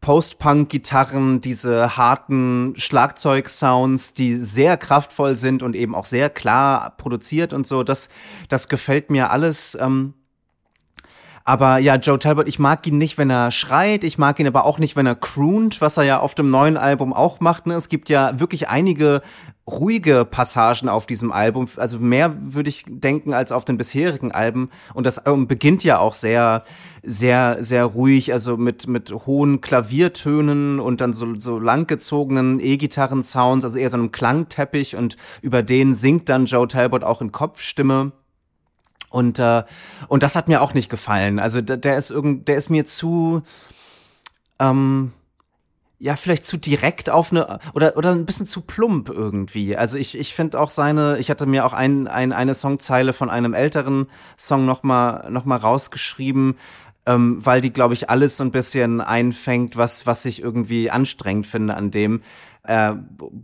Post-Punk-Gitarren, 0.00 1.40
diese 1.40 1.96
harten 1.96 2.72
Schlagzeug-Sounds, 2.76 4.14
die 4.14 4.34
sehr 4.36 4.76
kraftvoll 4.76 5.36
sind 5.36 5.62
und 5.62 5.76
eben 5.76 5.94
auch 5.94 6.06
sehr 6.06 6.28
klar 6.28 6.94
produziert 6.96 7.52
und 7.52 7.64
so. 7.64 7.84
Das, 7.84 8.08
das 8.48 8.68
gefällt 8.68 9.10
mir 9.10 9.30
alles. 9.30 9.78
Ähm, 9.80 10.14
aber 11.44 11.78
ja, 11.78 11.94
Joe 11.96 12.18
Talbot, 12.18 12.46
ich 12.46 12.58
mag 12.58 12.86
ihn 12.86 12.98
nicht, 12.98 13.16
wenn 13.16 13.30
er 13.30 13.50
schreit. 13.50 14.04
Ich 14.04 14.18
mag 14.18 14.38
ihn 14.38 14.46
aber 14.46 14.66
auch 14.66 14.78
nicht, 14.78 14.96
wenn 14.96 15.06
er 15.06 15.14
croont, 15.14 15.80
was 15.80 15.96
er 15.96 16.02
ja 16.02 16.20
auf 16.20 16.34
dem 16.34 16.50
neuen 16.50 16.76
Album 16.76 17.14
auch 17.14 17.40
macht. 17.40 17.66
Ne? 17.66 17.74
Es 17.74 17.88
gibt 17.88 18.10
ja 18.10 18.38
wirklich 18.38 18.68
einige 18.68 19.22
ruhige 19.68 20.24
Passagen 20.24 20.88
auf 20.88 21.06
diesem 21.06 21.30
Album. 21.30 21.68
Also 21.76 21.98
mehr 21.98 22.34
würde 22.40 22.68
ich 22.68 22.84
denken 22.86 23.34
als 23.34 23.52
auf 23.52 23.64
den 23.64 23.76
bisherigen 23.76 24.32
Alben. 24.32 24.70
Und 24.94 25.04
das 25.04 25.18
Album 25.18 25.46
beginnt 25.46 25.84
ja 25.84 25.98
auch 25.98 26.14
sehr, 26.14 26.64
sehr, 27.02 27.62
sehr 27.62 27.84
ruhig, 27.84 28.32
also 28.32 28.56
mit, 28.56 28.88
mit 28.88 29.12
hohen 29.12 29.60
Klaviertönen 29.60 30.80
und 30.80 31.00
dann 31.00 31.12
so, 31.12 31.38
so 31.38 31.58
langgezogenen 31.58 32.60
E-Gitarren-Sounds, 32.60 33.64
also 33.64 33.78
eher 33.78 33.90
so 33.90 33.96
einem 33.96 34.12
Klangteppich 34.12 34.96
und 34.96 35.16
über 35.42 35.62
den 35.62 35.94
singt 35.94 36.28
dann 36.28 36.46
Joe 36.46 36.66
Talbot 36.66 37.04
auch 37.04 37.20
in 37.20 37.32
Kopfstimme. 37.32 38.12
Und, 39.10 39.38
äh, 39.38 39.64
und 40.08 40.22
das 40.22 40.34
hat 40.34 40.48
mir 40.48 40.60
auch 40.60 40.74
nicht 40.74 40.90
gefallen. 40.90 41.38
Also 41.38 41.60
der, 41.60 41.76
der 41.76 41.96
ist 41.96 42.10
irgend, 42.10 42.48
der 42.48 42.56
ist 42.56 42.68
mir 42.68 42.84
zu, 42.84 43.42
ähm, 44.58 45.12
ja, 46.00 46.14
vielleicht 46.14 46.44
zu 46.44 46.56
direkt 46.56 47.10
auf 47.10 47.32
eine 47.32 47.58
oder 47.74 47.96
oder 47.96 48.12
ein 48.12 48.24
bisschen 48.24 48.46
zu 48.46 48.60
plump 48.60 49.08
irgendwie. 49.08 49.76
Also 49.76 49.96
ich 49.96 50.16
ich 50.16 50.34
finde 50.34 50.60
auch 50.60 50.70
seine, 50.70 51.18
ich 51.18 51.28
hatte 51.30 51.46
mir 51.46 51.66
auch 51.66 51.72
ein, 51.72 52.06
ein 52.06 52.32
eine 52.32 52.54
Songzeile 52.54 53.12
von 53.12 53.30
einem 53.30 53.52
älteren 53.52 54.06
Song 54.36 54.64
noch 54.64 54.84
mal 54.84 55.28
noch 55.30 55.44
mal 55.44 55.56
rausgeschrieben, 55.56 56.56
ähm, 57.06 57.44
weil 57.44 57.60
die 57.60 57.72
glaube 57.72 57.94
ich 57.94 58.10
alles 58.10 58.36
so 58.36 58.44
ein 58.44 58.52
bisschen 58.52 59.00
einfängt, 59.00 59.76
was 59.76 60.06
was 60.06 60.24
ich 60.24 60.40
irgendwie 60.40 60.90
anstrengend 60.90 61.46
finde 61.48 61.74
an 61.74 61.90
dem 61.90 62.22
äh, 62.68 62.94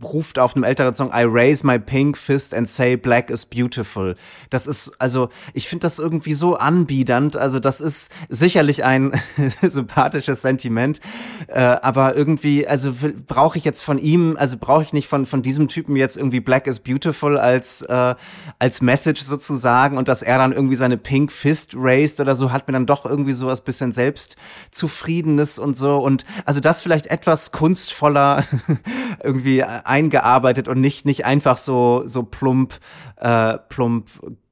ruft 0.03 0.37
auf 0.37 0.55
einem 0.55 0.63
älteren 0.63 0.93
Song 0.93 1.09
I 1.09 1.23
raise 1.23 1.65
my 1.65 1.79
pink 1.79 2.15
fist 2.17 2.53
and 2.53 2.69
say 2.69 2.95
black 2.95 3.31
is 3.31 3.45
beautiful. 3.45 4.15
Das 4.51 4.67
ist 4.67 4.93
also, 4.99 5.29
ich 5.53 5.67
finde 5.67 5.81
das 5.81 5.97
irgendwie 5.97 6.33
so 6.33 6.55
anbiedernd. 6.55 7.35
Also 7.35 7.59
das 7.59 7.81
ist 7.81 8.11
sicherlich 8.29 8.83
ein 8.83 9.19
sympathisches 9.61 10.43
Sentiment, 10.43 11.01
äh, 11.47 11.59
aber 11.59 12.15
irgendwie, 12.15 12.67
also 12.67 12.93
brauche 13.25 13.57
ich 13.57 13.65
jetzt 13.65 13.81
von 13.81 13.97
ihm, 13.97 14.37
also 14.37 14.57
brauche 14.59 14.83
ich 14.83 14.93
nicht 14.93 15.07
von 15.07 15.25
von 15.25 15.41
diesem 15.41 15.67
Typen 15.67 15.95
jetzt 15.95 16.17
irgendwie 16.17 16.39
black 16.39 16.67
is 16.67 16.79
beautiful 16.79 17.37
als 17.39 17.81
äh, 17.81 18.15
als 18.59 18.81
Message 18.81 19.21
sozusagen 19.21 19.97
und 19.97 20.07
dass 20.07 20.21
er 20.21 20.37
dann 20.37 20.51
irgendwie 20.51 20.75
seine 20.75 20.97
pink 20.97 21.31
fist 21.31 21.73
raised 21.75 22.19
oder 22.19 22.35
so 22.35 22.51
hat 22.51 22.67
mir 22.67 22.73
dann 22.73 22.85
doch 22.85 23.05
irgendwie 23.05 23.33
sowas 23.33 23.61
bisschen 23.61 23.91
selbstzufriedenes 23.91 25.57
und 25.57 25.75
so 25.75 25.97
und 25.97 26.25
also 26.45 26.59
das 26.59 26.81
vielleicht 26.81 27.07
etwas 27.07 27.51
kunstvoller 27.51 28.43
irgendwie 29.23 29.63
eingearbeitet 29.63 30.67
und 30.67 30.81
nicht, 30.81 31.05
nicht 31.05 31.25
einfach 31.25 31.57
so, 31.57 32.03
so 32.05 32.23
plump, 32.23 32.79
äh, 33.17 33.57
plump 33.69 34.07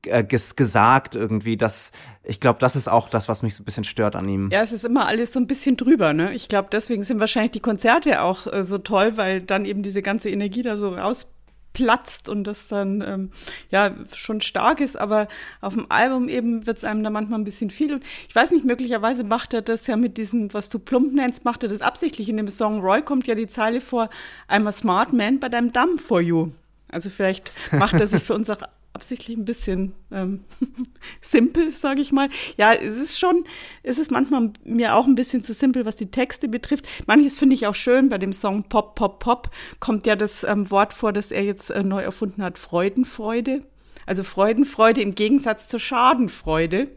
äh, 0.06 0.23
ges 0.23 0.56
gesagt 0.56 1.15
irgendwie. 1.15 1.58
Das, 1.58 1.91
ich 2.23 2.39
glaube, 2.39 2.60
das 2.60 2.76
ist 2.76 2.88
auch 2.88 3.10
das, 3.10 3.28
was 3.28 3.41
mich 3.41 3.56
so 3.56 3.63
ein 3.63 3.65
bisschen 3.65 3.84
stört 3.84 4.15
an 4.15 4.28
ihm. 4.28 4.49
Ja, 4.52 4.62
es 4.62 4.71
ist 4.71 4.86
immer 4.86 5.08
alles 5.08 5.34
so 5.34 5.39
ein 5.39 5.47
bisschen 5.47 5.78
drüber, 5.78 6.13
ne? 6.13 6.34
Ich 6.34 6.47
glaube, 6.47 6.69
deswegen 6.71 7.04
sind 7.04 7.19
wahrscheinlich 7.19 7.52
die 7.52 7.60
Konzerte 7.60 8.21
auch 8.21 8.47
äh, 8.47 8.63
so 8.63 8.78
toll, 8.78 9.17
weil 9.17 9.41
dann 9.41 9.65
eben 9.65 9.84
diese 9.84 10.02
ganze 10.02 10.30
Energie 10.30 10.62
da 10.62 10.78
so 10.78 10.89
raus 10.89 11.32
platzt 11.73 12.29
und 12.29 12.45
das 12.45 12.67
dann 12.67 13.01
ähm, 13.01 13.31
ja 13.69 13.95
schon 14.15 14.41
stark 14.41 14.79
ist, 14.79 14.97
aber 14.97 15.27
auf 15.62 15.73
dem 15.73 15.88
Album 15.89 16.29
eben 16.29 16.65
wird 16.65 16.77
es 16.77 16.83
einem 16.83 17.03
da 17.03 17.09
manchmal 17.09 17.39
ein 17.39 17.43
bisschen 17.43 17.69
viel. 17.69 17.95
Und 17.95 18.03
ich 18.27 18.36
weiß 18.36 18.51
nicht, 18.51 18.65
möglicherweise 18.65 19.23
macht 19.23 19.53
er 19.53 19.62
das 19.62 19.88
ja 19.88 19.97
mit 19.97 20.17
diesem, 20.17 20.53
was 20.53 20.69
du 20.69 20.79
plump 20.79 21.13
nennst, 21.13 21.45
macht 21.45 21.63
er 21.63 21.69
das 21.69 21.81
absichtlich. 21.81 22.29
In 22.29 22.38
dem 22.38 22.47
Song 22.47 22.79
Roy 22.81 23.01
kommt 23.01 23.27
ja 23.27 23.36
die 23.36 23.47
Zeile 23.47 23.81
vor, 23.81 24.09
I'm 24.49 24.67
a 24.67 24.71
smart 24.71 25.13
man, 25.13 25.39
but 25.39 25.53
I'm 25.53 25.71
dumb 25.71 25.99
for 25.99 26.21
you. 26.21 26.51
Also 26.89 27.09
vielleicht 27.09 27.51
macht 27.71 27.99
er 27.99 28.07
sich 28.07 28.23
für 28.23 28.36
uns 28.36 28.49
auch 28.49 28.62
absichtlich 28.93 29.38
ein 29.38 29.45
bisschen 29.45 29.93
ähm, 30.12 30.41
simpel, 31.21 31.71
sage 31.71 32.01
ich 32.01 32.12
mal. 32.12 32.29
Ja, 32.58 32.73
es 32.73 33.01
ist 33.01 33.19
schon, 33.19 33.45
es 33.82 33.97
ist 33.97 34.12
manchmal 34.12 34.51
mir 34.63 34.95
auch 34.95 35.06
ein 35.06 35.15
bisschen 35.15 35.41
zu 35.41 35.53
simpel, 35.53 35.86
was 35.86 35.95
die 35.95 36.12
Texte 36.12 36.47
betrifft. 36.47 36.86
Manches 37.08 37.38
finde 37.38 37.56
ich 37.56 37.67
auch 37.67 37.75
schön. 37.75 38.10
Bei 38.10 38.19
dem 38.19 38.34
Song 38.34 38.63
Pop, 38.63 38.95
Pop, 38.95 39.19
Pop 39.19 39.49
kommt 39.79 40.06
ja 40.06 40.15
das 40.15 40.43
ähm, 40.43 40.69
Wort 40.69 40.93
vor, 40.93 41.12
das 41.12 41.32
er 41.32 41.43
jetzt 41.43 41.71
äh, 41.71 41.84
neu 41.84 42.01
erfunden 42.01 42.43
hat, 42.43 42.58
Freudenfreude. 42.58 43.63
Also 44.06 44.23
Freudenfreude 44.23 45.01
im 45.01 45.15
Gegensatz 45.15 45.67
zur 45.67 45.79
Schadenfreude 45.79 46.89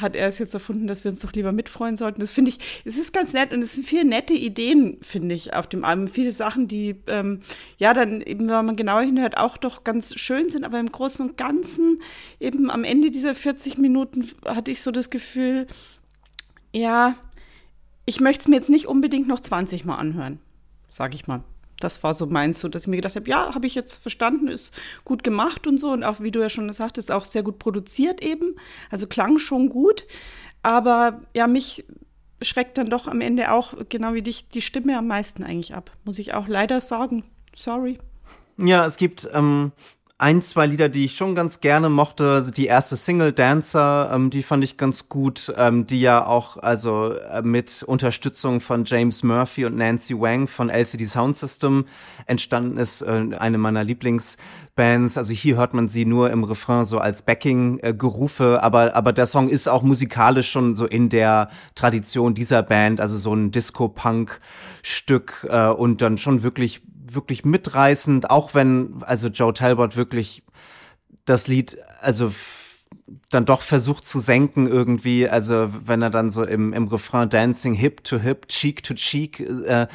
hat 0.00 0.16
er 0.16 0.28
es 0.28 0.38
jetzt 0.38 0.54
erfunden, 0.54 0.86
dass 0.86 1.04
wir 1.04 1.10
uns 1.10 1.20
doch 1.20 1.32
lieber 1.32 1.52
mitfreuen 1.52 1.96
sollten. 1.96 2.20
Das 2.20 2.32
finde 2.32 2.50
ich, 2.50 2.82
es 2.84 2.96
ist 2.96 3.12
ganz 3.12 3.32
nett 3.32 3.52
und 3.52 3.62
es 3.62 3.72
sind 3.72 3.86
viele 3.86 4.04
nette 4.04 4.34
Ideen, 4.34 4.98
finde 5.02 5.34
ich, 5.34 5.54
auf 5.54 5.66
dem 5.66 5.84
Album. 5.84 6.08
Viele 6.08 6.32
Sachen, 6.32 6.68
die 6.68 6.96
ähm, 7.06 7.40
ja 7.78 7.94
dann 7.94 8.20
eben, 8.20 8.48
wenn 8.48 8.66
man 8.66 8.76
genauer 8.76 9.02
hinhört, 9.02 9.36
auch 9.36 9.56
doch 9.56 9.84
ganz 9.84 10.14
schön 10.18 10.50
sind, 10.50 10.64
aber 10.64 10.78
im 10.80 10.90
Großen 10.90 11.28
und 11.28 11.36
Ganzen 11.36 12.00
eben 12.38 12.70
am 12.70 12.84
Ende 12.84 13.10
dieser 13.10 13.34
40 13.34 13.78
Minuten 13.78 14.26
hatte 14.44 14.70
ich 14.70 14.82
so 14.82 14.90
das 14.90 15.10
Gefühl, 15.10 15.66
ja, 16.72 17.16
ich 18.06 18.20
möchte 18.20 18.42
es 18.42 18.48
mir 18.48 18.56
jetzt 18.56 18.70
nicht 18.70 18.86
unbedingt 18.86 19.28
noch 19.28 19.40
20 19.40 19.84
Mal 19.84 19.96
anhören, 19.96 20.38
sage 20.88 21.14
ich 21.14 21.26
mal 21.26 21.44
das 21.80 22.02
war 22.02 22.14
so 22.14 22.26
meins, 22.26 22.60
so 22.60 22.68
dass 22.68 22.82
ich 22.82 22.88
mir 22.88 22.96
gedacht 22.96 23.16
habe, 23.16 23.28
ja, 23.28 23.54
habe 23.54 23.66
ich 23.66 23.74
jetzt 23.74 23.96
verstanden, 24.02 24.48
ist 24.48 24.72
gut 25.04 25.22
gemacht 25.22 25.66
und 25.66 25.78
so 25.78 25.90
und 25.90 26.04
auch 26.04 26.20
wie 26.20 26.30
du 26.30 26.40
ja 26.40 26.48
schon 26.48 26.72
sagtest, 26.72 27.10
auch 27.10 27.24
sehr 27.24 27.42
gut 27.42 27.58
produziert 27.58 28.22
eben, 28.22 28.56
also 28.90 29.06
klang 29.06 29.38
schon 29.38 29.68
gut, 29.68 30.06
aber 30.62 31.22
ja, 31.34 31.46
mich 31.46 31.84
schreckt 32.42 32.78
dann 32.78 32.90
doch 32.90 33.06
am 33.06 33.20
Ende 33.20 33.52
auch 33.52 33.74
genau 33.88 34.14
wie 34.14 34.22
dich 34.22 34.48
die 34.48 34.62
Stimme 34.62 34.96
am 34.96 35.06
meisten 35.06 35.42
eigentlich 35.42 35.74
ab, 35.74 35.90
muss 36.04 36.18
ich 36.18 36.34
auch 36.34 36.48
leider 36.48 36.80
sagen. 36.80 37.24
Sorry. 37.54 37.98
Ja, 38.56 38.86
es 38.86 38.96
gibt 38.96 39.28
ähm, 39.32 39.72
ein, 40.20 40.42
zwei 40.42 40.66
Lieder, 40.66 40.90
die 40.90 41.06
ich 41.06 41.14
schon 41.14 41.34
ganz 41.34 41.60
gerne 41.60 41.88
mochte. 41.88 42.50
Die 42.54 42.66
erste 42.66 42.94
Single 42.94 43.32
Dancer, 43.32 44.10
ähm, 44.12 44.28
die 44.28 44.42
fand 44.42 44.62
ich 44.62 44.76
ganz 44.76 45.08
gut, 45.08 45.52
ähm, 45.56 45.86
die 45.86 46.00
ja 46.00 46.26
auch 46.26 46.58
also 46.58 47.12
äh, 47.12 47.40
mit 47.42 47.82
Unterstützung 47.82 48.60
von 48.60 48.84
James 48.84 49.22
Murphy 49.22 49.64
und 49.64 49.76
Nancy 49.76 50.14
Wang 50.18 50.46
von 50.46 50.68
LCD 50.68 51.06
Sound 51.06 51.36
System 51.36 51.86
entstanden 52.26 52.76
ist. 52.76 53.00
Äh, 53.00 53.28
eine 53.38 53.56
meiner 53.56 53.82
Lieblingsbands. 53.82 55.16
Also 55.16 55.32
hier 55.32 55.56
hört 55.56 55.72
man 55.72 55.88
sie 55.88 56.04
nur 56.04 56.30
im 56.30 56.44
Refrain 56.44 56.84
so 56.84 56.98
als 56.98 57.22
Backing-Gerufe, 57.22 58.62
aber, 58.62 58.94
aber 58.94 59.14
der 59.14 59.26
Song 59.26 59.48
ist 59.48 59.68
auch 59.68 59.82
musikalisch 59.82 60.50
schon 60.50 60.74
so 60.74 60.84
in 60.84 61.08
der 61.08 61.48
Tradition 61.74 62.34
dieser 62.34 62.62
Band, 62.62 63.00
also 63.00 63.16
so 63.16 63.34
ein 63.34 63.52
Disco-Punk-Stück 63.52 65.46
äh, 65.48 65.68
und 65.68 66.02
dann 66.02 66.18
schon 66.18 66.42
wirklich 66.42 66.82
wirklich 67.14 67.44
mitreißend, 67.44 68.30
auch 68.30 68.54
wenn 68.54 69.02
also 69.02 69.28
Joe 69.28 69.52
Talbot 69.52 69.96
wirklich 69.96 70.42
das 71.24 71.46
Lied 71.46 71.78
also 72.00 72.32
dann 73.28 73.44
doch 73.44 73.62
versucht 73.62 74.04
zu 74.04 74.18
senken 74.18 74.66
irgendwie, 74.66 75.28
also 75.28 75.68
wenn 75.84 76.02
er 76.02 76.10
dann 76.10 76.30
so 76.30 76.44
im, 76.44 76.72
im 76.72 76.88
Refrain 76.88 77.28
Dancing 77.28 77.74
Hip 77.74 78.02
to 78.04 78.18
Hip, 78.18 78.48
Cheek 78.48 78.82
to 78.82 78.94
Cheek 78.94 79.40
äh, 79.40 79.86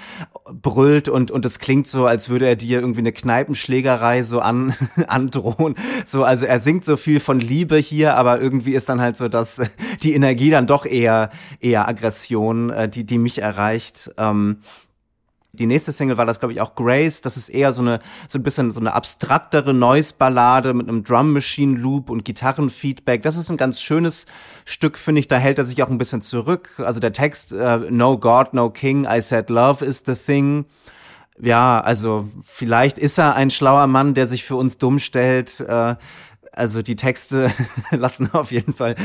brüllt 0.53 1.09
und 1.09 1.31
und 1.31 1.45
es 1.45 1.59
klingt 1.59 1.87
so, 1.87 2.05
als 2.05 2.29
würde 2.29 2.45
er 2.45 2.55
dir 2.55 2.79
irgendwie 2.79 2.99
eine 2.99 3.11
Kneipenschlägerei 3.11 4.23
so 4.23 4.39
an 4.39 4.73
androhen. 5.07 5.75
So, 6.05 6.23
also 6.23 6.45
er 6.45 6.59
singt 6.59 6.85
so 6.85 6.97
viel 6.97 7.19
von 7.19 7.39
Liebe 7.39 7.77
hier, 7.77 8.15
aber 8.15 8.41
irgendwie 8.41 8.73
ist 8.73 8.89
dann 8.89 9.01
halt 9.01 9.17
so, 9.17 9.27
dass 9.27 9.61
die 10.03 10.13
Energie 10.13 10.49
dann 10.49 10.67
doch 10.67 10.85
eher 10.85 11.29
eher 11.59 11.87
Aggression, 11.87 12.69
äh, 12.69 12.89
die 12.89 13.05
die 13.05 13.17
mich 13.17 13.41
erreicht. 13.41 14.11
Ähm, 14.17 14.57
die 15.55 15.65
nächste 15.65 15.91
Single 15.91 16.17
war 16.17 16.25
das, 16.25 16.39
glaube 16.39 16.53
ich, 16.53 16.61
auch 16.61 16.75
Grace. 16.75 17.21
Das 17.21 17.37
ist 17.37 17.49
eher 17.49 17.73
so 17.73 17.81
eine, 17.81 17.99
so 18.27 18.37
ein 18.39 18.43
bisschen 18.43 18.71
so 18.71 18.79
eine 18.79 18.93
abstraktere 18.93 19.73
Noise-Ballade 19.73 20.73
mit 20.73 20.87
einem 20.87 21.03
Drum-Machine-Loop 21.03 22.09
und 22.09 22.25
Gitarrenfeedback. 22.25 23.23
Das 23.23 23.37
ist 23.37 23.49
ein 23.49 23.57
ganz 23.57 23.81
schönes 23.81 24.25
Stück, 24.65 24.97
finde 24.97 25.19
ich. 25.19 25.27
Da 25.27 25.37
hält 25.37 25.57
er 25.57 25.65
sich 25.65 25.81
auch 25.83 25.89
ein 25.89 25.97
bisschen 25.97 26.21
zurück. 26.21 26.81
Also 26.83 26.99
der 26.99 27.13
Text, 27.13 27.53
uh, 27.53 27.79
No 27.89 28.17
God, 28.17 28.53
no 28.53 28.69
King, 28.69 29.05
I 29.05 29.21
said 29.21 29.49
love 29.49 29.83
is 29.83 30.03
the 30.05 30.15
thing. 30.15 30.65
Ja, 31.39 31.81
also 31.81 32.29
vielleicht 32.43 32.97
ist 32.97 33.17
er 33.17 33.35
ein 33.35 33.49
schlauer 33.49 33.87
Mann, 33.87 34.13
der 34.13 34.27
sich 34.27 34.43
für 34.45 34.55
uns 34.55 34.77
dumm 34.77 34.99
stellt. 34.99 35.63
Uh, 35.67 35.95
also 36.55 36.81
die 36.81 36.95
Texte 36.95 37.51
lassen 37.91 38.29
auf 38.33 38.51
jeden 38.51 38.73
Fall 38.73 38.95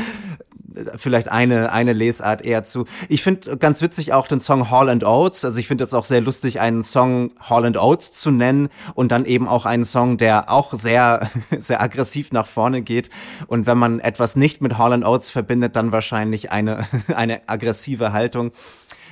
vielleicht 0.95 1.29
eine, 1.29 1.71
eine 1.71 1.93
Lesart 1.93 2.41
eher 2.41 2.63
zu. 2.63 2.85
Ich 3.09 3.23
finde 3.23 3.57
ganz 3.57 3.81
witzig 3.81 4.13
auch 4.13 4.27
den 4.27 4.39
Song 4.39 4.69
Hall 4.69 4.89
and 4.89 5.03
Oates. 5.03 5.45
Also 5.45 5.59
ich 5.59 5.67
finde 5.67 5.83
es 5.83 5.93
auch 5.93 6.05
sehr 6.05 6.21
lustig, 6.21 6.59
einen 6.59 6.83
Song 6.83 7.31
Hall 7.39 7.65
and 7.65 7.77
Oates 7.77 8.13
zu 8.13 8.31
nennen 8.31 8.69
und 8.93 9.11
dann 9.11 9.25
eben 9.25 9.47
auch 9.47 9.65
einen 9.65 9.83
Song, 9.83 10.17
der 10.17 10.49
auch 10.49 10.73
sehr, 10.73 11.29
sehr 11.59 11.81
aggressiv 11.81 12.31
nach 12.31 12.47
vorne 12.47 12.81
geht. 12.81 13.09
Und 13.47 13.65
wenn 13.65 13.77
man 13.77 13.99
etwas 13.99 14.35
nicht 14.35 14.61
mit 14.61 14.77
Hall 14.77 14.93
and 14.93 15.05
Oates 15.05 15.29
verbindet, 15.29 15.75
dann 15.75 15.91
wahrscheinlich 15.91 16.51
eine, 16.51 16.85
eine 17.15 17.47
aggressive 17.47 18.13
Haltung. 18.13 18.51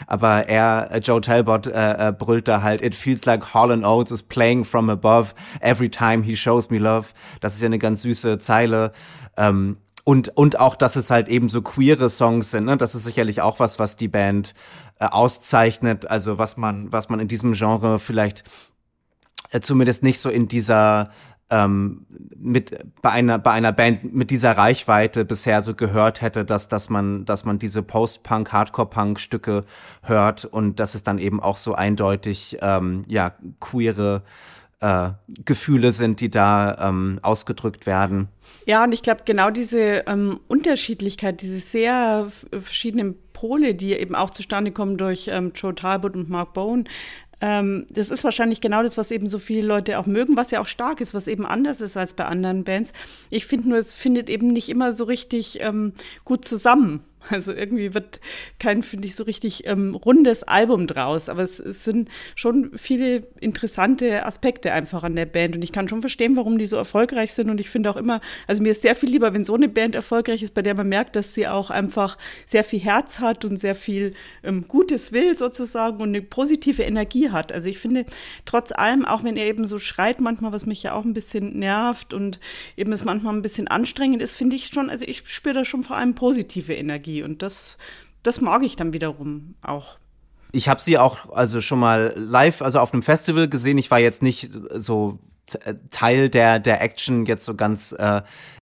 Aber 0.07 0.47
er, 0.47 0.99
Joe 1.01 1.21
Talbot, 1.21 1.67
äh, 1.67 2.09
äh, 2.09 2.11
brüllt 2.11 2.47
da 2.47 2.61
halt, 2.61 2.81
it 2.81 2.95
feels 2.95 3.25
like 3.25 3.53
Hall 3.53 3.69
Oates 3.83 4.11
is 4.11 4.23
playing 4.23 4.63
from 4.63 4.89
above 4.89 5.33
every 5.59 5.89
time 5.89 6.23
he 6.23 6.35
shows 6.35 6.69
me 6.69 6.77
love. 6.77 7.09
Das 7.41 7.55
ist 7.55 7.61
ja 7.61 7.65
eine 7.65 7.79
ganz 7.79 8.03
süße 8.03 8.39
Zeile. 8.39 8.91
Ähm, 9.37 9.77
und, 10.09 10.29
und 10.29 10.59
auch, 10.59 10.73
dass 10.73 10.95
es 10.95 11.11
halt 11.11 11.29
eben 11.29 11.49
so 11.49 11.61
queere 11.61 12.09
Songs 12.09 12.49
sind, 12.49 12.65
ne? 12.65 12.77
Das 12.77 12.95
ist 12.95 13.03
sicherlich 13.03 13.41
auch 13.43 13.59
was, 13.59 13.77
was 13.77 13.95
die 13.95 14.07
Band 14.07 14.55
äh, 14.99 15.05
auszeichnet. 15.05 16.09
Also 16.09 16.39
was 16.39 16.57
man, 16.57 16.91
was 16.91 17.09
man 17.09 17.19
in 17.19 17.27
diesem 17.27 17.53
Genre 17.53 17.99
vielleicht 17.99 18.43
äh, 19.51 19.59
zumindest 19.59 20.01
nicht 20.01 20.19
so 20.19 20.31
in 20.31 20.47
dieser 20.47 21.11
ähm, 21.51 22.07
mit 22.35 22.75
bei 23.03 23.11
einer 23.11 23.37
bei 23.37 23.51
einer 23.51 23.71
Band 23.71 24.15
mit 24.15 24.31
dieser 24.31 24.53
Reichweite 24.53 25.25
bisher 25.25 25.61
so 25.61 25.75
gehört 25.75 26.21
hätte, 26.21 26.43
dass 26.43 26.67
dass 26.67 26.89
man 26.89 27.25
dass 27.25 27.45
man 27.45 27.59
diese 27.59 27.83
Post-Punk, 27.83 28.51
Hardcore-Punk-Stücke 28.51 29.63
hört 30.01 30.43
und 30.43 30.79
dass 30.79 30.95
es 30.95 31.03
dann 31.03 31.19
eben 31.19 31.39
auch 31.39 31.55
so 31.55 31.75
eindeutig 31.75 32.57
ähm, 32.63 33.03
ja 33.07 33.33
queere 33.59 34.23
äh, 34.81 35.09
Gefühle 35.45 35.91
sind, 35.91 36.21
die 36.21 36.29
da 36.29 36.89
ähm, 36.89 37.19
ausgedrückt 37.21 37.85
werden. 37.85 38.29
Ja, 38.65 38.83
und 38.83 38.93
ich 38.93 39.01
glaube, 39.01 39.21
genau 39.25 39.49
diese 39.49 40.03
ähm, 40.07 40.39
Unterschiedlichkeit, 40.47 41.41
diese 41.41 41.59
sehr 41.59 42.31
verschiedenen 42.51 43.15
Pole, 43.33 43.75
die 43.75 43.93
eben 43.93 44.15
auch 44.15 44.29
zustande 44.29 44.71
kommen 44.71 44.97
durch 44.97 45.29
ähm, 45.31 45.51
Joe 45.55 45.75
Talbot 45.75 46.15
und 46.15 46.29
Mark 46.29 46.53
Bowen, 46.53 46.87
ähm, 47.41 47.85
das 47.89 48.11
ist 48.11 48.23
wahrscheinlich 48.23 48.61
genau 48.61 48.83
das, 48.83 48.97
was 48.97 49.11
eben 49.11 49.27
so 49.27 49.39
viele 49.39 49.65
Leute 49.65 49.97
auch 49.99 50.05
mögen, 50.05 50.35
was 50.35 50.51
ja 50.51 50.59
auch 50.59 50.67
stark 50.67 50.99
ist, 50.99 51.13
was 51.13 51.27
eben 51.27 51.45
anders 51.45 51.79
ist 51.79 51.95
als 51.95 52.13
bei 52.13 52.25
anderen 52.25 52.63
Bands. 52.63 52.91
Ich 53.29 53.45
finde 53.45 53.69
nur, 53.69 53.77
es 53.77 53.93
findet 53.93 54.29
eben 54.29 54.47
nicht 54.47 54.69
immer 54.69 54.93
so 54.93 55.05
richtig 55.05 55.59
ähm, 55.61 55.93
gut 56.25 56.45
zusammen. 56.45 57.01
Also 57.29 57.51
irgendwie 57.53 57.93
wird 57.93 58.19
kein, 58.59 58.81
finde 58.81 59.07
ich, 59.07 59.15
so 59.15 59.23
richtig 59.23 59.67
ähm, 59.67 59.93
rundes 59.93 60.43
Album 60.43 60.87
draus. 60.87 61.29
Aber 61.29 61.43
es, 61.43 61.59
es, 61.59 61.83
sind 61.83 62.09
schon 62.35 62.71
viele 62.75 63.27
interessante 63.39 64.25
Aspekte 64.25 64.71
einfach 64.71 65.03
an 65.03 65.15
der 65.15 65.25
Band. 65.25 65.55
Und 65.55 65.61
ich 65.61 65.71
kann 65.71 65.87
schon 65.87 66.01
verstehen, 66.01 66.37
warum 66.37 66.57
die 66.57 66.65
so 66.65 66.77
erfolgreich 66.77 67.33
sind. 67.33 67.49
Und 67.49 67.59
ich 67.59 67.69
finde 67.69 67.91
auch 67.91 67.97
immer, 67.97 68.21
also 68.47 68.63
mir 68.63 68.71
ist 68.71 68.81
sehr 68.81 68.95
viel 68.95 69.09
lieber, 69.09 69.33
wenn 69.33 69.43
so 69.43 69.55
eine 69.55 69.69
Band 69.69 69.95
erfolgreich 69.95 70.41
ist, 70.41 70.53
bei 70.53 70.61
der 70.61 70.75
man 70.75 70.87
merkt, 70.87 71.15
dass 71.15 71.33
sie 71.33 71.47
auch 71.47 71.69
einfach 71.69 72.17
sehr 72.45 72.63
viel 72.63 72.79
Herz 72.79 73.19
hat 73.19 73.45
und 73.45 73.57
sehr 73.57 73.75
viel 73.75 74.13
ähm, 74.43 74.67
Gutes 74.67 75.11
will 75.11 75.37
sozusagen 75.37 76.01
und 76.01 76.09
eine 76.09 76.21
positive 76.21 76.83
Energie 76.83 77.29
hat. 77.29 77.51
Also 77.51 77.69
ich 77.69 77.79
finde, 77.79 78.05
trotz 78.45 78.71
allem, 78.71 79.05
auch 79.05 79.23
wenn 79.23 79.37
er 79.37 79.45
eben 79.45 79.65
so 79.65 79.77
schreit 79.77 80.21
manchmal, 80.21 80.53
was 80.53 80.65
mich 80.65 80.83
ja 80.83 80.93
auch 80.93 81.05
ein 81.05 81.13
bisschen 81.13 81.59
nervt 81.59 82.13
und 82.13 82.39
eben 82.77 82.91
es 82.91 83.03
manchmal 83.03 83.35
ein 83.35 83.41
bisschen 83.41 83.67
anstrengend 83.67 84.21
ist, 84.21 84.35
finde 84.35 84.55
ich 84.55 84.67
schon, 84.67 84.89
also 84.89 85.05
ich 85.05 85.23
spüre 85.25 85.55
da 85.55 85.65
schon 85.65 85.83
vor 85.83 85.97
allem 85.97 86.15
positive 86.15 86.73
Energie. 86.73 87.08
Energie. 87.09 87.23
Und 87.23 87.41
das, 87.41 87.77
das 88.23 88.41
mag 88.41 88.63
ich 88.63 88.75
dann 88.75 88.93
wiederum 88.93 89.55
auch. 89.61 89.97
Ich 90.51 90.67
habe 90.67 90.81
sie 90.81 90.97
auch 90.97 91.31
also 91.31 91.61
schon 91.61 91.79
mal 91.79 92.13
live, 92.15 92.61
also 92.61 92.79
auf 92.79 92.93
einem 92.93 93.03
Festival 93.03 93.47
gesehen. 93.47 93.77
Ich 93.77 93.91
war 93.91 93.99
jetzt 93.99 94.23
nicht 94.23 94.49
so 94.73 95.19
Teil 95.89 96.29
der 96.29 96.59
der 96.59 96.81
Action 96.81 97.25
jetzt 97.25 97.45
so 97.45 97.55
ganz 97.55 97.91
äh, 97.91 98.21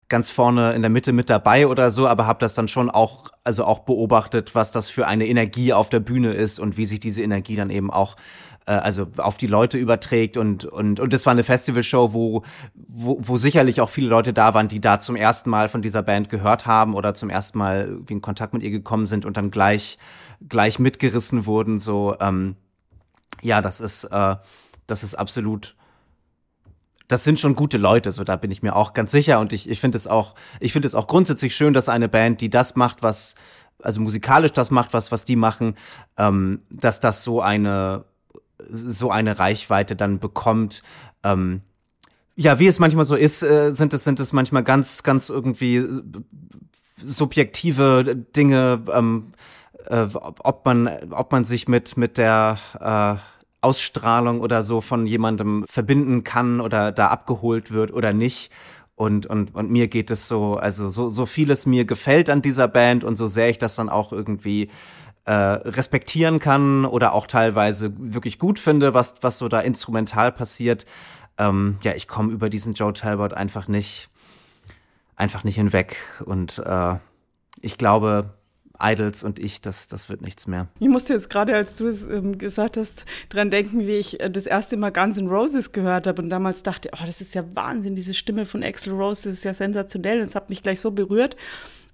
ganz 0.09 0.29
vorne 0.29 0.71
in 0.71 0.81
der 0.81 0.89
Mitte 0.89 1.11
mit 1.11 1.29
dabei 1.29 1.67
oder 1.67 1.91
so, 1.91 2.07
aber 2.07 2.27
habe 2.27 2.39
das 2.39 2.55
dann 2.55 2.69
schon 2.69 2.89
auch 2.89 3.29
also 3.43 3.65
auch 3.65 3.79
beobachtet, 3.79 4.55
was 4.55 4.71
das 4.71 4.89
für 4.89 5.05
eine 5.05 5.27
Energie 5.27 5.73
auf 5.73 5.89
der 5.89 5.99
Bühne 5.99 6.31
ist 6.31 6.59
und 6.59 6.77
wie 6.77 6.85
sich 6.85 7.01
diese 7.01 7.21
Energie 7.21 7.57
dann 7.57 7.69
eben 7.69 7.91
auch 7.91 8.15
äh, 8.67 8.71
also 8.71 9.07
auf 9.17 9.37
die 9.37 9.47
Leute 9.47 9.77
überträgt 9.77 10.37
und 10.37 10.65
und 10.65 10.99
und 10.99 11.13
es 11.13 11.25
war 11.25 11.31
eine 11.31 11.43
Festivalshow, 11.43 12.13
wo, 12.13 12.43
wo 12.75 13.17
wo 13.19 13.37
sicherlich 13.37 13.81
auch 13.81 13.89
viele 13.89 14.09
Leute 14.09 14.33
da 14.33 14.53
waren, 14.53 14.67
die 14.67 14.81
da 14.81 14.99
zum 14.99 15.15
ersten 15.15 15.49
Mal 15.49 15.69
von 15.69 15.81
dieser 15.81 16.03
Band 16.03 16.29
gehört 16.29 16.65
haben 16.67 16.93
oder 16.93 17.13
zum 17.13 17.29
ersten 17.29 17.57
Mal 17.57 17.85
irgendwie 17.87 18.13
in 18.13 18.21
Kontakt 18.21 18.53
mit 18.53 18.63
ihr 18.63 18.71
gekommen 18.71 19.07
sind 19.07 19.25
und 19.25 19.37
dann 19.37 19.49
gleich 19.49 19.97
gleich 20.47 20.77
mitgerissen 20.77 21.45
wurden. 21.45 21.79
So 21.79 22.15
ähm, 22.19 22.55
ja, 23.41 23.61
das 23.61 23.79
ist 23.79 24.03
äh, 24.03 24.35
das 24.85 25.03
ist 25.03 25.15
absolut 25.15 25.75
das 27.07 27.23
sind 27.23 27.39
schon 27.39 27.55
gute 27.55 27.77
Leute, 27.77 28.11
so 28.11 28.25
da 28.25 28.35
bin 28.35 28.51
ich 28.51 28.61
mir 28.61 28.75
auch 28.75 28.91
ganz 28.91 29.11
sicher 29.11 29.39
und 29.39 29.53
ich, 29.53 29.69
ich 29.69 29.79
finde 29.79 29.97
es 29.97 30.07
auch, 30.07 30.35
ich 30.59 30.73
finde 30.73 30.89
es 30.89 30.93
auch 30.93 31.07
grundsätzlich 31.07 31.55
schön, 31.55 31.73
dass 31.73 31.87
eine 31.87 32.09
Band, 32.09 32.41
die 32.41 32.49
das 32.49 32.75
macht, 32.75 33.01
was, 33.01 33.35
also 33.81 34.01
musikalisch 34.01 34.51
das 34.51 34.71
macht, 34.71 34.91
was, 34.91 35.09
was 35.09 35.23
die 35.23 35.37
machen, 35.37 35.75
ähm, 36.17 36.63
dass 36.69 36.99
das 36.99 37.23
so 37.23 37.41
eine 37.41 38.03
so 38.59 39.11
eine 39.11 39.39
Reichweite 39.39 39.95
dann 39.95 40.19
bekommt. 40.19 40.83
Ähm, 41.23 41.61
ja, 42.35 42.59
wie 42.59 42.67
es 42.67 42.79
manchmal 42.79 43.05
so 43.05 43.15
ist, 43.15 43.43
äh, 43.43 43.73
sind 43.73 43.93
es 43.93 44.03
sind 44.03 44.19
es 44.19 44.33
manchmal 44.33 44.63
ganz 44.63 45.03
ganz 45.03 45.29
irgendwie 45.29 45.77
äh, 45.77 46.01
subjektive 47.01 48.15
Dinge, 48.35 48.83
ähm, 48.93 49.31
äh, 49.85 50.07
ob 50.13 50.65
man 50.65 50.89
ob 51.11 51.31
man 51.31 51.45
sich 51.45 51.67
mit 51.67 51.97
mit 51.97 52.17
der 52.17 52.59
äh, 52.79 53.37
Ausstrahlung 53.61 54.41
oder 54.41 54.63
so 54.63 54.81
von 54.81 55.07
jemandem 55.07 55.65
verbinden 55.67 56.23
kann 56.23 56.61
oder 56.61 56.91
da 56.91 57.07
abgeholt 57.07 57.71
wird 57.71 57.91
oder 57.91 58.13
nicht. 58.13 58.51
Und, 58.95 59.27
und, 59.27 59.53
und 59.53 59.69
mir 59.69 59.87
geht 59.89 60.09
es 60.09 60.27
so, 60.27 60.55
also 60.55 60.89
so, 60.89 61.09
so 61.09 61.27
vieles 61.27 61.67
mir 61.67 61.85
gefällt 61.85 62.31
an 62.31 62.41
dieser 62.41 62.67
Band 62.67 63.03
und 63.03 63.15
so 63.15 63.27
sehr 63.27 63.49
ich 63.49 63.59
das 63.59 63.75
dann 63.75 63.89
auch 63.89 64.11
irgendwie 64.11 64.69
äh, 65.27 65.33
respektieren 65.33 66.39
kann 66.39 66.85
oder 66.85 67.11
auch 67.13 67.27
teilweise 67.27 67.91
wirklich 67.97 68.39
gut 68.39 68.59
finde, 68.59 68.93
was, 68.93 69.15
was 69.19 69.37
so 69.37 69.49
da 69.49 69.59
instrumental 69.59 70.31
passiert. 70.31 70.85
Ähm, 71.37 71.77
ja, 71.83 71.93
ich 71.95 72.07
komme 72.07 72.31
über 72.31 72.49
diesen 72.49 72.75
Joe 72.75 72.93
Talbot 72.93 73.33
einfach 73.33 73.67
nicht, 73.67 74.09
einfach 75.17 75.43
nicht 75.43 75.55
hinweg. 75.55 75.97
Und 76.23 76.59
äh, 76.65 76.95
ich 77.59 77.77
glaube, 77.77 78.37
Idols 78.79 79.25
und 79.25 79.37
ich, 79.37 79.59
das, 79.59 79.87
das 79.87 80.07
wird 80.07 80.21
nichts 80.21 80.47
mehr. 80.47 80.69
Ich 80.79 80.87
musste 80.87 81.13
jetzt 81.13 81.29
gerade, 81.29 81.55
als 81.55 81.75
du 81.75 81.87
es 81.87 82.05
ähm, 82.05 82.37
gesagt 82.37 82.77
hast, 82.77 83.03
dran 83.27 83.51
denken, 83.51 83.85
wie 83.85 83.97
ich 83.97 84.21
äh, 84.21 84.29
das 84.29 84.45
erste 84.45 84.77
Mal 84.77 84.93
Guns 84.93 85.17
N' 85.17 85.27
Roses 85.27 85.73
gehört 85.73 86.07
habe 86.07 86.21
und 86.21 86.29
damals 86.29 86.63
dachte, 86.63 86.89
oh, 86.93 87.05
das 87.05 87.19
ist 87.19 87.35
ja 87.35 87.43
Wahnsinn, 87.53 87.95
diese 87.95 88.13
Stimme 88.13 88.45
von 88.45 88.63
Axel 88.63 88.93
Rose, 88.93 89.27
das 89.27 89.39
ist 89.39 89.43
ja 89.43 89.53
sensationell 89.53 90.21
und 90.21 90.27
es 90.27 90.35
hat 90.35 90.49
mich 90.49 90.63
gleich 90.63 90.79
so 90.79 90.91
berührt. 90.91 91.35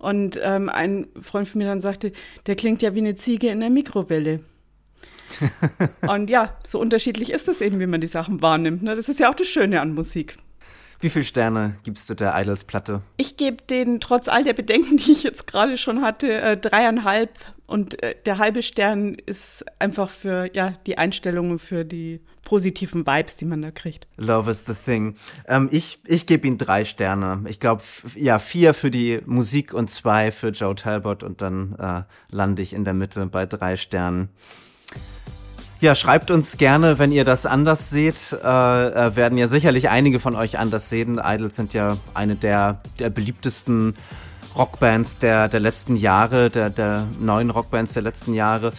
Und 0.03 0.37
ähm, 0.43 0.67
ein 0.67 1.07
Freund 1.21 1.47
von 1.47 1.59
mir 1.59 1.67
dann 1.67 1.79
sagte, 1.79 2.11
der 2.45 2.57
klingt 2.57 2.81
ja 2.81 2.93
wie 2.93 2.99
eine 2.99 3.15
Ziege 3.15 3.47
in 3.47 3.61
der 3.61 3.69
Mikrowelle. 3.69 4.41
und 6.07 6.29
ja, 6.29 6.57
so 6.65 6.77
unterschiedlich 6.77 7.31
ist 7.31 7.47
das 7.47 7.61
eben, 7.61 7.79
wie 7.79 7.87
man 7.87 8.01
die 8.01 8.07
Sachen 8.07 8.41
wahrnimmt. 8.41 8.83
Ne? 8.83 8.95
Das 8.97 9.07
ist 9.07 9.21
ja 9.21 9.31
auch 9.31 9.35
das 9.35 9.47
Schöne 9.47 9.79
an 9.79 9.93
Musik. 9.93 10.37
Wie 11.03 11.09
viele 11.09 11.25
Sterne 11.25 11.75
gibst 11.83 12.09
du 12.09 12.13
der 12.13 12.33
Idols-Platte? 12.33 13.01
Ich 13.17 13.35
gebe 13.35 13.57
den, 13.69 13.99
trotz 13.99 14.29
all 14.29 14.45
der 14.45 14.53
Bedenken, 14.53 14.95
die 14.97 15.11
ich 15.11 15.23
jetzt 15.23 15.47
gerade 15.47 15.75
schon 15.77 16.01
hatte, 16.01 16.31
äh, 16.31 16.55
dreieinhalb. 16.55 17.29
Und 17.65 18.01
äh, 18.01 18.15
der 18.25 18.37
halbe 18.37 18.63
Stern 18.63 19.15
ist 19.15 19.65
einfach 19.79 20.09
für 20.09 20.49
ja, 20.55 20.71
die 20.87 20.97
Einstellungen, 20.97 21.59
für 21.59 21.83
die 21.83 22.21
positiven 22.45 23.05
Vibes, 23.05 23.35
die 23.35 23.43
man 23.43 23.61
da 23.61 23.71
kriegt. 23.71 24.07
Love 24.15 24.49
is 24.49 24.63
the 24.65 24.73
thing. 24.73 25.15
Ähm, 25.45 25.67
ich 25.73 25.99
ich 26.05 26.25
gebe 26.25 26.47
ihm 26.47 26.57
drei 26.57 26.85
Sterne. 26.85 27.43
Ich 27.49 27.59
glaube, 27.59 27.83
ja, 28.15 28.39
vier 28.39 28.73
für 28.73 28.89
die 28.89 29.19
Musik 29.25 29.73
und 29.73 29.91
zwei 29.91 30.31
für 30.31 30.49
Joe 30.49 30.73
Talbot. 30.73 31.21
Und 31.21 31.41
dann 31.41 31.75
äh, 31.79 32.03
lande 32.33 32.61
ich 32.61 32.71
in 32.71 32.85
der 32.85 32.93
Mitte 32.93 33.25
bei 33.25 33.45
drei 33.45 33.75
Sternen. 33.75 34.29
Ja, 35.83 35.95
schreibt 35.95 36.31
uns 36.31 36.55
gerne, 36.55 36.97
wenn 36.97 37.11
ihr 37.11 37.25
das 37.25 37.45
anders 37.45 37.89
seht. 37.89 38.31
Äh, 38.31 38.37
äh, 38.37 39.15
werden 39.17 39.37
ja 39.37 39.49
sicherlich 39.49 39.89
einige 39.89 40.21
von 40.21 40.33
euch 40.33 40.57
anders 40.57 40.87
sehen. 40.87 41.19
Idols 41.21 41.57
sind 41.57 41.73
ja 41.73 41.97
eine 42.13 42.37
der, 42.37 42.79
der 42.99 43.09
beliebtesten 43.09 43.93
Rockbands 44.55 45.17
der, 45.17 45.49
der 45.49 45.59
letzten 45.59 45.97
Jahre, 45.97 46.49
der, 46.49 46.69
der 46.69 47.05
neuen 47.19 47.49
Rockbands 47.49 47.91
der 47.91 48.01
letzten 48.01 48.33
Jahre. 48.33 48.71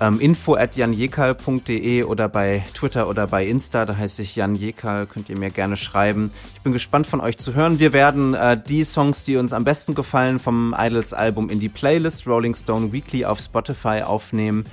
Ähm, 0.00 0.20
info 0.20 0.54
at 0.54 0.74
janjekal.de 0.74 2.04
oder 2.04 2.30
bei 2.30 2.64
Twitter 2.72 3.10
oder 3.10 3.26
bei 3.26 3.46
Insta, 3.46 3.84
da 3.84 3.98
heiße 3.98 4.22
ich 4.22 4.34
Jan 4.34 4.54
Jekal, 4.54 5.06
könnt 5.06 5.28
ihr 5.28 5.36
mir 5.36 5.50
gerne 5.50 5.76
schreiben. 5.76 6.30
Ich 6.54 6.62
bin 6.62 6.72
gespannt 6.72 7.06
von 7.06 7.20
euch 7.20 7.36
zu 7.36 7.52
hören. 7.52 7.78
Wir 7.78 7.92
werden 7.92 8.32
äh, 8.32 8.58
die 8.58 8.84
Songs, 8.84 9.22
die 9.22 9.36
uns 9.36 9.52
am 9.52 9.64
besten 9.64 9.94
gefallen 9.94 10.38
vom 10.38 10.74
Idols 10.78 11.12
Album 11.12 11.50
in 11.50 11.60
die 11.60 11.68
Playlist 11.68 12.26
Rolling 12.26 12.54
Stone 12.54 12.90
Weekly 12.90 13.26
auf 13.26 13.38
Spotify 13.38 14.00
aufnehmen. 14.02 14.64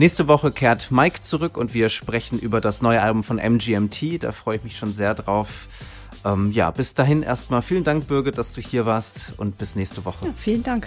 Nächste 0.00 0.28
Woche 0.28 0.50
kehrt 0.50 0.90
Mike 0.90 1.20
zurück 1.20 1.58
und 1.58 1.74
wir 1.74 1.90
sprechen 1.90 2.38
über 2.38 2.62
das 2.62 2.80
neue 2.80 3.02
Album 3.02 3.22
von 3.22 3.36
MGMT. 3.36 4.22
Da 4.22 4.32
freue 4.32 4.56
ich 4.56 4.64
mich 4.64 4.78
schon 4.78 4.94
sehr 4.94 5.12
drauf. 5.14 5.68
Ähm, 6.24 6.52
ja, 6.52 6.70
bis 6.70 6.94
dahin 6.94 7.22
erstmal 7.22 7.60
vielen 7.60 7.84
Dank, 7.84 8.08
Birgit, 8.08 8.38
dass 8.38 8.54
du 8.54 8.62
hier 8.62 8.86
warst 8.86 9.34
und 9.36 9.58
bis 9.58 9.76
nächste 9.76 10.02
Woche. 10.06 10.24
Ja, 10.24 10.32
vielen 10.38 10.62
Dank. 10.62 10.86